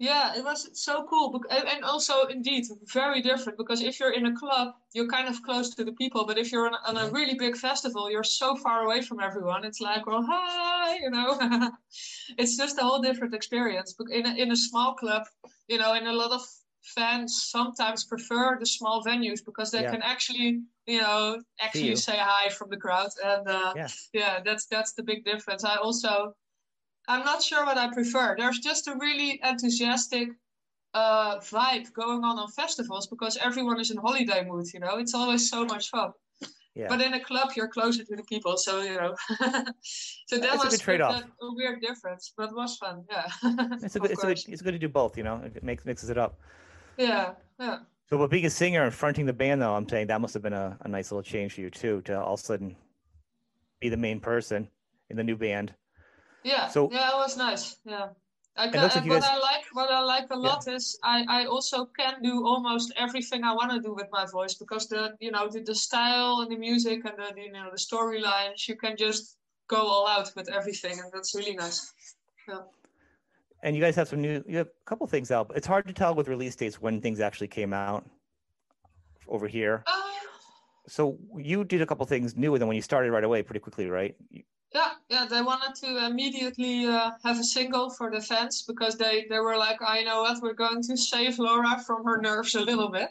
Yeah, 0.00 0.34
it 0.34 0.42
was 0.42 0.70
so 0.72 1.04
cool. 1.10 1.38
And 1.50 1.84
also, 1.84 2.24
indeed, 2.24 2.64
very 2.90 3.20
different 3.20 3.58
because 3.58 3.82
if 3.82 4.00
you're 4.00 4.14
in 4.14 4.24
a 4.24 4.34
club, 4.34 4.72
you're 4.94 5.06
kind 5.06 5.28
of 5.28 5.42
close 5.42 5.74
to 5.74 5.84
the 5.84 5.92
people. 5.92 6.24
But 6.24 6.38
if 6.38 6.50
you're 6.50 6.66
on, 6.66 6.74
on 6.86 6.96
a 6.96 7.00
mm-hmm. 7.00 7.14
really 7.14 7.34
big 7.34 7.54
festival, 7.54 8.10
you're 8.10 8.24
so 8.24 8.56
far 8.56 8.84
away 8.84 9.02
from 9.02 9.20
everyone. 9.20 9.62
It's 9.62 9.78
like, 9.78 10.06
well, 10.06 10.24
hi, 10.26 10.96
you 10.96 11.10
know. 11.10 11.38
it's 12.38 12.56
just 12.56 12.78
a 12.78 12.80
whole 12.80 13.02
different 13.02 13.34
experience. 13.34 13.92
But 13.92 14.10
in 14.10 14.24
a, 14.24 14.34
in 14.36 14.52
a 14.52 14.56
small 14.56 14.94
club, 14.94 15.24
you 15.68 15.76
know, 15.76 15.92
and 15.92 16.08
a 16.08 16.14
lot 16.14 16.30
of 16.30 16.40
fans 16.82 17.44
sometimes 17.50 18.04
prefer 18.04 18.56
the 18.58 18.64
small 18.64 19.04
venues 19.04 19.44
because 19.44 19.70
they 19.70 19.82
yeah. 19.82 19.90
can 19.90 20.00
actually, 20.00 20.62
you 20.86 21.02
know, 21.02 21.42
actually 21.60 21.94
say 21.96 22.16
hi 22.16 22.48
from 22.48 22.70
the 22.70 22.78
crowd. 22.78 23.10
And 23.22 23.46
uh, 23.46 23.74
yeah. 23.76 23.88
yeah, 24.14 24.40
that's 24.42 24.64
that's 24.64 24.94
the 24.94 25.02
big 25.02 25.26
difference. 25.26 25.62
I 25.62 25.76
also 25.76 26.34
I'm 27.10 27.24
not 27.24 27.42
sure 27.42 27.66
what 27.66 27.76
I 27.76 27.92
prefer. 27.92 28.36
There's 28.38 28.60
just 28.60 28.86
a 28.86 28.94
really 28.94 29.40
enthusiastic 29.42 30.28
uh, 30.94 31.38
vibe 31.40 31.92
going 31.92 32.22
on 32.22 32.38
on 32.38 32.48
festivals 32.48 33.08
because 33.08 33.36
everyone 33.36 33.80
is 33.80 33.90
in 33.90 33.96
holiday 33.96 34.44
mood. 34.44 34.66
You 34.72 34.78
know, 34.78 34.96
it's 34.98 35.12
always 35.12 35.50
so 35.50 35.64
much 35.64 35.90
fun. 35.90 36.12
Yeah. 36.76 36.86
But 36.88 37.00
in 37.00 37.14
a 37.14 37.20
club, 37.20 37.50
you're 37.56 37.66
closer 37.66 38.04
to 38.04 38.14
the 38.14 38.22
people, 38.22 38.56
so 38.56 38.80
you 38.82 38.94
know. 38.94 39.16
so 40.28 40.38
that 40.38 40.54
it's 40.54 40.64
was 40.64 40.74
a, 40.74 40.76
good 40.76 40.80
trade-off. 40.80 41.24
a 41.42 41.54
weird 41.54 41.80
difference, 41.80 42.32
but 42.36 42.50
it 42.50 42.54
was 42.54 42.76
fun. 42.76 43.04
Yeah. 43.10 43.26
it's 43.82 43.96
a 43.96 43.98
good. 43.98 44.12
It's, 44.12 44.22
a 44.22 44.26
good, 44.26 44.40
it's 44.46 44.62
good 44.62 44.72
to 44.72 44.78
do 44.78 44.88
both. 44.88 45.16
You 45.18 45.24
know, 45.24 45.42
it 45.44 45.64
makes 45.64 45.84
mixes 45.84 46.10
it 46.10 46.16
up. 46.16 46.38
Yeah. 46.96 47.32
Yeah. 47.58 47.78
So, 48.08 48.18
but 48.18 48.30
being 48.30 48.46
a 48.46 48.50
singer 48.50 48.84
and 48.84 48.94
fronting 48.94 49.26
the 49.26 49.32
band, 49.32 49.60
though, 49.62 49.74
I'm 49.74 49.88
saying 49.88 50.06
that 50.06 50.20
must 50.20 50.34
have 50.34 50.44
been 50.44 50.52
a, 50.52 50.78
a 50.82 50.88
nice 50.88 51.10
little 51.10 51.24
change 51.24 51.54
for 51.54 51.60
you 51.60 51.70
too, 51.70 52.02
to 52.02 52.20
all 52.20 52.34
of 52.34 52.40
a 52.40 52.42
sudden 52.42 52.76
be 53.80 53.88
the 53.88 53.96
main 53.96 54.20
person 54.20 54.68
in 55.10 55.16
the 55.16 55.24
new 55.24 55.36
band. 55.36 55.74
Yeah. 56.44 56.68
So 56.68 56.88
yeah, 56.92 57.10
it 57.10 57.16
was 57.16 57.36
nice. 57.36 57.76
Yeah. 57.84 58.08
I 58.56 58.68
can, 58.68 58.82
like 58.82 58.94
what 58.94 59.22
guys... 59.22 59.24
I 59.24 59.38
like, 59.38 59.64
what 59.72 59.90
I 59.90 60.00
like 60.00 60.26
a 60.30 60.36
lot 60.36 60.64
yeah. 60.66 60.74
is 60.74 60.98
I, 61.04 61.24
I 61.28 61.44
also 61.46 61.86
can 61.98 62.20
do 62.22 62.44
almost 62.44 62.92
everything 62.96 63.44
I 63.44 63.52
want 63.52 63.70
to 63.70 63.80
do 63.80 63.94
with 63.94 64.08
my 64.10 64.26
voice 64.26 64.54
because 64.54 64.88
the 64.88 65.14
you 65.20 65.30
know 65.30 65.48
the, 65.48 65.60
the 65.60 65.74
style 65.74 66.40
and 66.40 66.50
the 66.50 66.56
music 66.56 67.04
and 67.04 67.14
the 67.16 67.40
you 67.40 67.52
know 67.52 67.68
the 67.70 67.78
storylines 67.78 68.68
you 68.68 68.76
can 68.76 68.96
just 68.96 69.36
go 69.68 69.86
all 69.86 70.06
out 70.08 70.30
with 70.36 70.50
everything 70.50 70.98
and 70.98 71.10
that's 71.12 71.34
really 71.34 71.54
nice. 71.54 71.92
Yeah. 72.48 72.62
And 73.62 73.76
you 73.76 73.82
guys 73.82 73.94
have 73.96 74.08
some 74.08 74.20
new, 74.20 74.42
you 74.48 74.56
have 74.58 74.66
a 74.68 74.84
couple 74.86 75.06
things 75.06 75.30
out. 75.30 75.52
It's 75.54 75.66
hard 75.66 75.86
to 75.86 75.92
tell 75.92 76.14
with 76.14 76.28
release 76.28 76.56
dates 76.56 76.80
when 76.80 77.00
things 77.00 77.20
actually 77.20 77.48
came 77.48 77.72
out 77.72 78.08
over 79.28 79.46
here. 79.46 79.84
Uh, 79.86 80.00
so 80.88 81.18
you 81.36 81.62
did 81.64 81.82
a 81.82 81.86
couple 81.86 82.04
things 82.06 82.36
new, 82.36 82.54
and 82.54 82.60
then 82.60 82.68
when 82.68 82.74
you 82.74 82.82
started 82.82 83.12
right 83.12 83.22
away, 83.22 83.42
pretty 83.42 83.60
quickly, 83.60 83.88
right? 83.88 84.16
Yeah, 84.72 84.92
yeah, 85.08 85.26
they 85.28 85.42
wanted 85.42 85.74
to 85.82 86.06
immediately 86.06 86.86
uh, 86.86 87.10
have 87.24 87.40
a 87.40 87.44
single 87.44 87.90
for 87.90 88.08
the 88.10 88.20
fans 88.20 88.62
because 88.62 88.96
they, 88.96 89.26
they 89.28 89.40
were 89.40 89.56
like, 89.56 89.78
I 89.84 90.04
know 90.04 90.22
what, 90.22 90.40
we're 90.42 90.52
going 90.52 90.80
to 90.84 90.96
save 90.96 91.40
Laura 91.40 91.82
from 91.84 92.04
her 92.04 92.20
nerves 92.20 92.54
a 92.54 92.60
little 92.60 92.88
bit. 92.88 93.08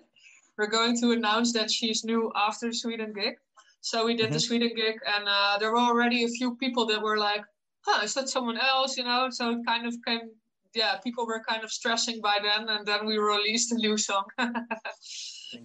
We're 0.57 0.67
going 0.67 0.97
to 1.01 1.11
announce 1.11 1.51
that 1.53 1.69
she's 1.69 2.05
new 2.05 2.31
after 2.33 2.67
the 2.67 2.73
Sweden 2.73 3.11
gig. 3.13 3.35
So 3.81 4.05
we 4.05 4.15
did 4.15 4.27
mm-hmm. 4.27 4.33
the 4.33 4.39
Sweden 4.39 4.71
gig, 4.73 4.99
and 5.05 5.25
uh, 5.27 5.57
there 5.59 5.71
were 5.71 5.79
already 5.79 6.23
a 6.23 6.29
few 6.29 6.55
people 6.55 6.85
that 6.87 7.01
were 7.01 7.17
like, 7.17 7.43
huh, 7.81 8.03
is 8.03 8.13
that 8.13 8.29
someone 8.29 8.57
else? 8.57 8.97
You 8.97 9.03
know, 9.03 9.29
so 9.29 9.51
it 9.51 9.65
kind 9.65 9.85
of 9.85 9.95
came, 10.05 10.31
yeah, 10.73 10.97
people 10.97 11.25
were 11.25 11.41
kind 11.47 11.63
of 11.63 11.71
stressing 11.71 12.21
by 12.21 12.37
then, 12.41 12.69
and 12.69 12.85
then 12.85 13.05
we 13.05 13.17
released 13.17 13.71
a 13.73 13.75
new 13.75 13.97
song. 13.97 14.25
and 14.37 14.55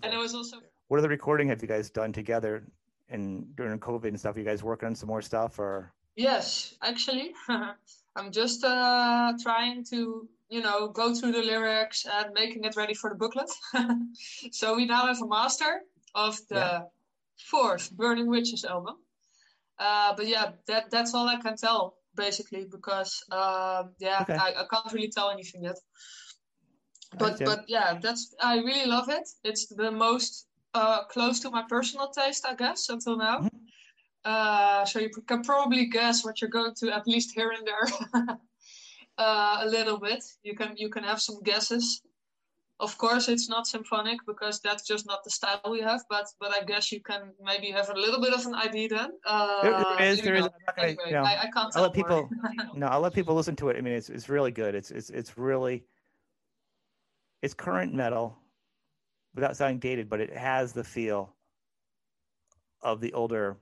it 0.03 0.19
was 0.19 0.35
also. 0.35 0.59
What 0.88 0.99
other 0.99 1.09
recording 1.09 1.49
have 1.49 1.62
you 1.62 1.69
guys 1.69 1.90
done 1.90 2.12
together 2.12 2.64
and 3.09 3.55
during 3.57 3.79
COVID 3.79 4.09
and 4.09 4.19
stuff, 4.19 4.37
you 4.37 4.45
guys 4.45 4.62
working 4.62 4.87
on 4.87 4.95
some 4.95 5.09
more 5.09 5.23
stuff 5.23 5.59
or? 5.59 5.93
Yes, 6.17 6.75
actually, 6.83 7.33
I'm 8.17 8.31
just 8.31 8.64
uh, 8.64 9.33
trying 9.43 9.85
to, 9.90 10.29
you 10.49 10.62
know, 10.62 10.88
go 10.88 11.14
through 11.14 11.33
the 11.33 11.43
lyrics 11.43 12.07
and 12.11 12.33
making 12.35 12.64
it 12.64 12.77
ready 12.77 12.95
for 12.95 13.11
the 13.11 13.17
booklet. 13.17 13.51
so 14.53 14.77
we 14.77 14.87
now 14.87 15.07
have 15.07 15.21
a 15.21 15.27
master 15.27 15.81
of 16.14 16.38
the 16.49 16.55
yeah. 16.55 16.81
fourth 17.51 17.90
Burning 17.90 18.29
Witches 18.29 18.64
album. 18.64 18.97
Uh, 19.79 20.14
but 20.17 20.29
yeah, 20.29 20.53
that 20.69 20.90
that's 20.90 21.14
all 21.14 21.29
I 21.29 21.37
can 21.37 21.57
tell 21.57 21.97
basically 22.14 22.67
because 22.71 23.25
uh, 23.31 23.85
yeah, 23.99 24.23
okay. 24.23 24.35
I, 24.35 24.51
I 24.51 24.64
can't 24.71 24.93
really 24.93 25.11
tell 25.11 25.31
anything 25.31 25.64
yet. 25.64 25.77
But 27.19 27.38
but 27.45 27.64
yeah, 27.69 27.99
that's 28.01 28.35
I 28.40 28.59
really 28.59 28.87
love 28.87 29.09
it. 29.09 29.29
It's 29.45 29.67
the 29.67 29.90
most 29.90 30.47
uh, 30.75 31.05
close 31.05 31.41
to 31.41 31.51
my 31.51 31.63
personal 31.69 32.09
taste, 32.09 32.45
I 32.47 32.55
guess, 32.55 32.89
until 32.89 33.17
now. 33.17 33.39
Mm-hmm. 33.39 33.59
Uh, 34.25 34.85
so 34.85 34.99
you 34.99 35.11
can 35.27 35.43
probably 35.43 35.87
guess 35.87 36.25
what 36.25 36.41
you're 36.41 36.51
going 36.51 36.75
to 36.75 36.95
at 36.95 37.07
least 37.07 37.33
here 37.35 37.51
and 37.51 37.67
there 37.67 38.27
uh, 39.19 39.59
a 39.63 39.67
little 39.67 39.99
bit. 39.99 40.25
You 40.43 40.55
can 40.57 40.75
you 40.77 40.89
can 40.89 41.05
have 41.05 41.21
some 41.21 41.43
guesses. 41.43 42.03
Of 42.81 42.99
course, 42.99 43.29
it's 43.29 43.49
not 43.49 43.67
symphonic 43.69 44.19
because 44.27 44.61
that's 44.61 44.85
just 44.87 45.07
not 45.07 45.23
the 45.25 45.31
style 45.31 45.61
we 45.71 45.81
have. 45.81 46.03
But 46.09 46.27
but 46.41 46.53
I 46.59 46.65
guess 46.65 46.91
you 46.91 47.01
can 47.01 47.33
maybe 47.43 47.71
have 47.71 47.91
a 47.91 47.95
little 47.95 48.21
bit 48.21 48.33
of 48.33 48.45
an 48.47 48.55
idea 48.55 48.89
then. 48.89 49.11
Uh, 49.27 49.63
there, 49.63 49.73
there 49.73 50.03
is 50.03 50.21
there 50.23 50.35
know, 50.35 50.47
is. 50.47 50.49
Gonna, 50.75 50.89
anyway, 50.89 51.05
you 51.07 51.13
know, 51.13 51.23
I, 51.23 51.43
I, 51.43 51.51
can't. 51.51 51.77
I'll 51.77 51.83
let 51.83 51.93
people. 51.93 52.29
no, 52.75 52.87
I'll 52.87 53.01
let 53.01 53.13
people 53.13 53.35
listen 53.35 53.55
to 53.57 53.69
it. 53.69 53.77
I 53.77 53.83
mean, 53.83 53.93
it's 53.93 54.09
it's 54.09 54.31
really 54.31 54.51
good. 54.51 54.75
It's 54.75 54.91
it's 54.91 55.11
it's 55.11 55.37
really. 55.37 55.85
It's 57.43 57.53
current 57.53 57.93
metal 57.93 58.39
without 59.35 59.57
sounding 59.57 59.79
dated, 59.79 60.09
but 60.09 60.20
it 60.20 60.35
has 60.37 60.73
the 60.73 60.85
feel 60.85 61.35
of 62.83 63.01
the 63.01 63.12
older 63.12 63.57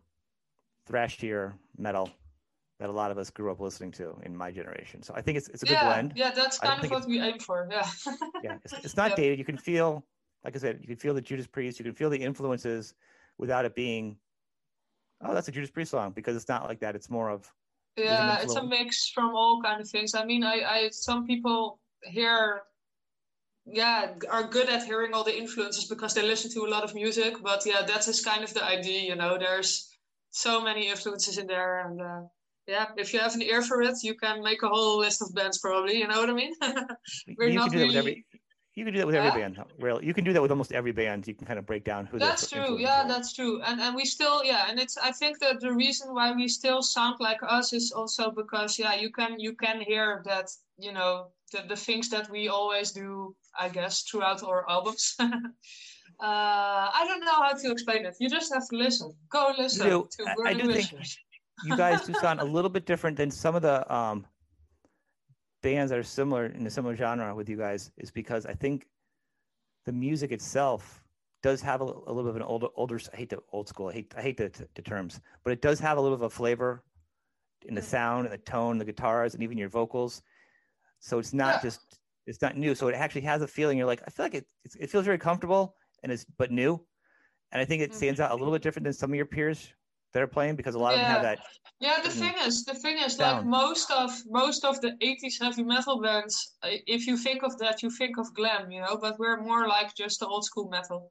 thrashier 0.88 1.54
metal 1.76 2.10
that 2.78 2.90
a 2.90 2.92
lot 2.92 3.10
of 3.10 3.18
us 3.18 3.30
grew 3.30 3.50
up 3.50 3.60
listening 3.60 3.92
to 3.92 4.16
in 4.24 4.36
my 4.36 4.50
generation. 4.50 5.02
So 5.02 5.14
I 5.16 5.22
think 5.22 5.38
it's 5.38 5.48
it's 5.48 5.62
a 5.62 5.66
good 5.66 5.74
yeah, 5.74 5.84
blend. 5.84 6.12
Yeah, 6.16 6.32
that's 6.32 6.58
kind 6.58 6.84
of 6.84 6.90
what 6.90 7.06
we 7.06 7.20
aim 7.20 7.38
for. 7.38 7.68
Yeah. 7.70 7.86
yeah, 8.42 8.56
it's, 8.64 8.74
it's 8.84 8.96
not 8.96 9.14
dated. 9.16 9.38
You 9.38 9.44
can 9.44 9.56
feel, 9.56 10.04
like 10.44 10.56
I 10.56 10.58
said, 10.58 10.78
you 10.80 10.88
can 10.88 10.96
feel 10.96 11.14
the 11.14 11.20
Judas 11.20 11.46
Priest. 11.46 11.78
You 11.78 11.84
can 11.84 11.94
feel 11.94 12.10
the 12.10 12.20
influences 12.20 12.94
without 13.38 13.64
it 13.64 13.74
being, 13.74 14.16
oh, 15.24 15.32
that's 15.32 15.46
a 15.46 15.52
Judas 15.52 15.70
Priest 15.70 15.92
song 15.92 16.10
because 16.10 16.34
it's 16.34 16.48
not 16.48 16.68
like 16.68 16.80
that. 16.80 16.96
It's 16.96 17.08
more 17.08 17.30
of 17.30 17.50
yeah, 17.96 18.40
it's 18.40 18.56
a 18.56 18.62
mix 18.62 19.10
from 19.10 19.34
all 19.34 19.60
kind 19.62 19.80
of 19.80 19.88
things. 19.88 20.14
I 20.14 20.24
mean, 20.24 20.44
I, 20.44 20.62
I 20.62 20.88
some 20.90 21.26
people 21.26 21.78
hear 22.02 22.62
yeah 23.66 24.12
are 24.30 24.44
good 24.44 24.68
at 24.68 24.84
hearing 24.84 25.14
all 25.14 25.24
the 25.24 25.36
influences 25.36 25.84
because 25.84 26.14
they 26.14 26.22
listen 26.22 26.50
to 26.50 26.66
a 26.66 26.70
lot 26.70 26.82
of 26.82 26.94
music 26.94 27.34
but 27.42 27.62
yeah 27.64 27.82
that 27.82 28.06
is 28.08 28.24
kind 28.24 28.42
of 28.42 28.52
the 28.54 28.64
idea 28.64 29.02
you 29.02 29.14
know 29.14 29.38
there's 29.38 29.96
so 30.30 30.60
many 30.60 30.88
influences 30.88 31.38
in 31.38 31.46
there 31.46 31.86
and 31.86 32.00
uh, 32.00 32.22
yeah 32.66 32.86
if 32.96 33.12
you 33.12 33.20
have 33.20 33.34
an 33.34 33.42
ear 33.42 33.62
for 33.62 33.82
it 33.82 33.94
you 34.02 34.14
can 34.14 34.42
make 34.42 34.62
a 34.62 34.68
whole 34.68 34.98
list 34.98 35.22
of 35.22 35.32
bands 35.34 35.58
probably 35.58 35.98
you 35.98 36.08
know 36.08 36.18
what 36.18 36.30
i 36.30 36.32
mean? 36.32 36.54
We're 37.38 37.48
you 37.48 37.54
not 37.54 37.70
can 37.70 37.78
do 37.78 37.84
really... 37.84 37.94
that 37.94 38.04
with 38.04 38.08
every, 38.08 38.24
you 38.74 38.84
can 38.84 38.94
do 38.94 38.98
that 38.98 39.06
with 39.06 39.14
every 39.14 39.40
band 39.40 39.62
really 39.78 40.06
you 40.06 40.14
can 40.14 40.24
do 40.24 40.32
that 40.32 40.42
with 40.42 40.50
almost 40.50 40.72
every 40.72 40.92
band. 40.92 41.28
You 41.28 41.34
can 41.34 41.46
kind 41.46 41.58
of 41.58 41.66
break 41.66 41.84
down 41.84 42.06
who 42.06 42.18
that's 42.18 42.50
true. 42.50 42.78
yeah 42.80 43.04
are. 43.04 43.08
that's 43.08 43.32
true. 43.34 43.60
And 43.62 43.80
and 43.80 43.94
we 43.94 44.04
still 44.04 44.42
yeah 44.42 44.66
and 44.68 44.80
it's 44.80 44.96
i 44.96 45.12
think 45.12 45.38
that 45.40 45.60
the 45.60 45.72
reason 45.72 46.14
why 46.14 46.32
we 46.32 46.48
still 46.48 46.82
sound 46.82 47.16
like 47.20 47.38
us 47.46 47.72
is 47.72 47.92
also 47.92 48.30
because 48.30 48.78
yeah 48.78 48.94
you 48.94 49.10
can 49.10 49.38
you 49.38 49.52
can 49.54 49.82
hear 49.82 50.22
that 50.24 50.48
you 50.78 50.92
know 50.92 51.28
the, 51.52 51.62
the 51.68 51.76
things 51.76 52.08
that 52.08 52.30
we 52.30 52.48
always 52.48 52.92
do, 52.92 53.34
I 53.58 53.68
guess, 53.68 54.02
throughout 54.02 54.42
our 54.42 54.68
albums. 54.68 55.14
uh, 55.20 55.26
I 56.20 57.04
don't 57.06 57.20
know 57.20 57.34
how 57.34 57.52
to 57.52 57.70
explain 57.70 58.06
it. 58.06 58.16
You 58.20 58.28
just 58.28 58.52
have 58.52 58.68
to 58.68 58.76
listen. 58.76 59.12
Go 59.30 59.54
listen 59.56 59.86
you 59.86 60.08
to 60.18 60.24
I, 60.44 60.50
I 60.50 60.54
do 60.54 60.72
think 60.72 60.90
you 61.64 61.76
guys 61.76 62.02
do 62.02 62.14
sound 62.14 62.40
a 62.40 62.44
little 62.44 62.70
bit 62.70 62.86
different 62.86 63.16
than 63.16 63.30
some 63.30 63.54
of 63.54 63.62
the 63.62 63.94
um, 63.94 64.26
bands 65.62 65.90
that 65.90 65.98
are 65.98 66.02
similar 66.02 66.46
in 66.46 66.66
a 66.66 66.70
similar 66.70 66.96
genre 66.96 67.34
with 67.34 67.48
you 67.48 67.56
guys. 67.56 67.90
Is 67.98 68.10
because 68.10 68.46
I 68.46 68.54
think 68.54 68.86
the 69.84 69.92
music 69.92 70.32
itself 70.32 71.02
does 71.42 71.60
have 71.60 71.80
a, 71.80 71.84
a 71.84 72.12
little 72.12 72.24
bit 72.24 72.30
of 72.30 72.36
an 72.36 72.42
older, 72.42 72.68
older. 72.76 73.00
I 73.12 73.16
hate 73.16 73.30
the 73.30 73.40
old 73.52 73.68
school. 73.68 73.88
I 73.88 73.92
hate, 73.92 74.14
I 74.16 74.22
hate 74.22 74.36
the, 74.36 74.50
the 74.74 74.82
terms, 74.82 75.20
but 75.44 75.52
it 75.52 75.60
does 75.60 75.80
have 75.80 75.98
a 75.98 76.00
little 76.00 76.16
bit 76.16 76.24
of 76.24 76.32
a 76.32 76.34
flavor 76.34 76.82
in 77.66 77.74
the 77.74 77.80
mm. 77.80 77.84
sound 77.84 78.26
and 78.26 78.32
the 78.32 78.38
tone, 78.38 78.78
the 78.78 78.84
guitars, 78.84 79.34
and 79.34 79.42
even 79.42 79.58
your 79.58 79.68
vocals. 79.68 80.22
So 81.00 81.18
it's 81.18 81.32
not 81.32 81.56
yeah. 81.56 81.62
just 81.62 81.98
it's 82.26 82.42
not 82.42 82.56
new. 82.56 82.74
So 82.74 82.88
it 82.88 82.94
actually 82.94 83.22
has 83.22 83.42
a 83.42 83.48
feeling. 83.48 83.78
You're 83.78 83.86
like, 83.86 84.02
I 84.06 84.10
feel 84.10 84.26
like 84.26 84.34
it 84.34 84.46
it 84.78 84.90
feels 84.90 85.04
very 85.04 85.18
comfortable 85.18 85.76
and 86.02 86.12
it's 86.12 86.24
but 86.38 86.50
new. 86.50 86.84
And 87.52 87.60
I 87.60 87.64
think 87.64 87.82
it 87.82 87.94
stands 87.94 88.18
out 88.18 88.30
a 88.30 88.34
little 88.34 88.46
mm-hmm. 88.46 88.54
bit 88.54 88.62
different 88.62 88.84
than 88.84 88.94
some 88.94 89.10
of 89.10 89.16
your 89.16 89.26
peers 89.26 89.72
that 90.12 90.22
are 90.22 90.26
playing 90.26 90.56
because 90.56 90.74
a 90.74 90.78
lot 90.78 90.94
yeah. 90.94 91.00
of 91.00 91.00
them 91.00 91.12
have 91.12 91.22
that. 91.22 91.38
Yeah, 91.80 92.00
the 92.02 92.08
mm-hmm. 92.08 92.20
thing 92.20 92.34
is, 92.46 92.64
the 92.64 92.74
thing 92.74 92.98
is, 92.98 93.18
like 93.18 93.44
most 93.44 93.90
of 93.90 94.10
most 94.26 94.64
of 94.64 94.80
the 94.80 94.92
'80s 95.02 95.40
heavy 95.40 95.62
metal 95.62 96.00
bands, 96.00 96.54
uh, 96.62 96.68
if 96.86 97.06
you 97.06 97.16
think 97.16 97.42
of 97.42 97.58
that, 97.58 97.82
you 97.82 97.90
think 97.90 98.18
of 98.18 98.32
glam, 98.34 98.70
you 98.70 98.80
know. 98.80 98.96
But 99.00 99.18
we're 99.18 99.40
more 99.40 99.66
like 99.68 99.94
just 99.94 100.20
the 100.20 100.26
old 100.26 100.44
school 100.44 100.68
metal. 100.68 101.10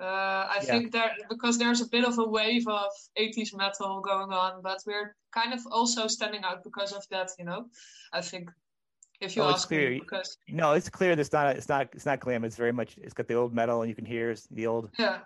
Uh, 0.00 0.46
I 0.56 0.60
yeah. 0.62 0.66
think 0.66 0.92
there 0.92 1.10
because 1.28 1.58
there's 1.58 1.80
a 1.80 1.88
bit 1.88 2.04
of 2.04 2.18
a 2.18 2.24
wave 2.24 2.68
of 2.68 2.90
80s 3.18 3.56
metal 3.56 4.00
going 4.00 4.32
on, 4.32 4.62
but 4.62 4.78
we're 4.86 5.16
kind 5.32 5.52
of 5.52 5.60
also 5.72 6.06
standing 6.06 6.44
out 6.44 6.62
because 6.62 6.92
of 6.92 7.04
that. 7.10 7.30
You 7.38 7.44
know, 7.44 7.66
I 8.12 8.20
think 8.20 8.50
if 9.20 9.36
you 9.36 9.42
oh, 9.42 9.50
ask 9.50 9.68
clear. 9.68 9.90
me, 9.90 10.00
because 10.00 10.36
no, 10.48 10.72
it's 10.72 10.88
clear. 10.88 11.12
It's 11.12 11.32
not. 11.32 11.56
It's 11.56 11.68
not. 11.68 11.88
It's 11.92 12.06
not 12.06 12.20
glam. 12.20 12.44
It's 12.44 12.56
very 12.56 12.72
much. 12.72 12.96
It's 12.98 13.14
got 13.14 13.26
the 13.28 13.34
old 13.34 13.54
metal, 13.54 13.82
and 13.82 13.88
you 13.88 13.94
can 13.94 14.04
hear 14.04 14.34
the 14.50 14.66
old 14.66 14.90
yeah. 14.98 15.18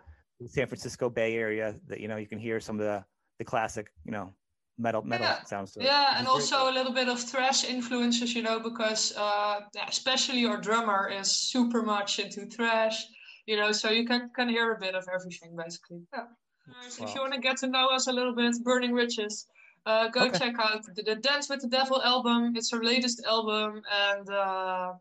San 0.46 0.66
Francisco 0.66 1.10
Bay 1.10 1.36
Area. 1.36 1.74
That 1.88 2.00
you 2.00 2.08
know, 2.08 2.16
you 2.16 2.26
can 2.26 2.38
hear 2.38 2.60
some 2.60 2.80
of 2.80 2.86
the 2.86 3.04
the 3.38 3.44
classic, 3.44 3.92
you 4.04 4.12
know, 4.12 4.32
metal 4.78 5.02
metal 5.02 5.26
yeah. 5.26 5.44
sounds. 5.44 5.76
Yeah, 5.78 6.18
and 6.18 6.26
also 6.26 6.56
cool. 6.56 6.70
a 6.70 6.72
little 6.72 6.92
bit 6.92 7.08
of 7.08 7.20
thrash 7.20 7.64
influences, 7.64 8.34
you 8.34 8.42
know, 8.42 8.58
because 8.60 9.14
uh, 9.16 9.60
especially 9.88 10.38
your 10.38 10.58
drummer 10.58 11.08
is 11.08 11.30
super 11.30 11.82
much 11.82 12.18
into 12.18 12.46
thrash, 12.46 13.04
you 13.46 13.56
know, 13.56 13.72
so 13.72 13.90
you 13.90 14.06
can 14.06 14.30
can 14.34 14.48
hear 14.48 14.72
a 14.72 14.78
bit 14.78 14.94
of 14.94 15.06
everything 15.12 15.54
basically. 15.56 16.00
Yeah. 16.12 16.24
Wow. 16.68 17.06
If 17.06 17.14
you 17.14 17.20
want 17.20 17.34
to 17.34 17.40
get 17.40 17.56
to 17.58 17.66
know 17.66 17.88
us 17.88 18.06
a 18.06 18.12
little 18.12 18.34
bit, 18.34 18.54
Burning 18.62 18.92
Witches, 18.92 19.46
uh, 19.86 20.08
go 20.08 20.26
okay. 20.26 20.38
check 20.38 20.54
out 20.58 20.84
the, 20.94 21.02
the, 21.02 21.16
Dance 21.16 21.48
with 21.48 21.60
the 21.60 21.68
Devil 21.68 22.00
album. 22.02 22.54
It's 22.56 22.70
her 22.70 22.82
latest 22.82 23.24
album, 23.26 23.82
and 23.90 24.28
uh, 24.30 24.92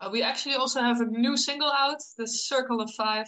uh, 0.00 0.08
we 0.10 0.22
actually 0.22 0.54
also 0.54 0.80
have 0.80 1.00
a 1.00 1.04
new 1.04 1.36
single 1.36 1.70
out, 1.70 2.02
the 2.16 2.26
Circle 2.26 2.80
of 2.80 2.90
Five, 2.92 3.26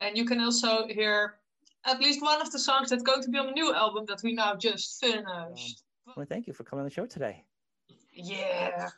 and 0.00 0.16
you 0.16 0.24
can 0.24 0.40
also 0.40 0.86
hear 0.88 1.36
at 1.84 2.00
least 2.00 2.22
one 2.22 2.40
of 2.40 2.50
the 2.50 2.58
songs 2.58 2.90
that's 2.90 3.02
going 3.02 3.22
to 3.22 3.30
be 3.30 3.38
on 3.38 3.46
the 3.46 3.52
new 3.52 3.72
album 3.74 4.04
that 4.08 4.20
we 4.22 4.34
now 4.34 4.54
just 4.54 5.00
finished. 5.00 5.26
Um, 6.06 6.14
well, 6.16 6.26
thank 6.26 6.46
you 6.46 6.52
for 6.52 6.64
coming 6.64 6.80
on 6.80 6.88
the 6.88 6.94
show 6.94 7.06
today. 7.06 7.44
Yeah. 8.12 8.88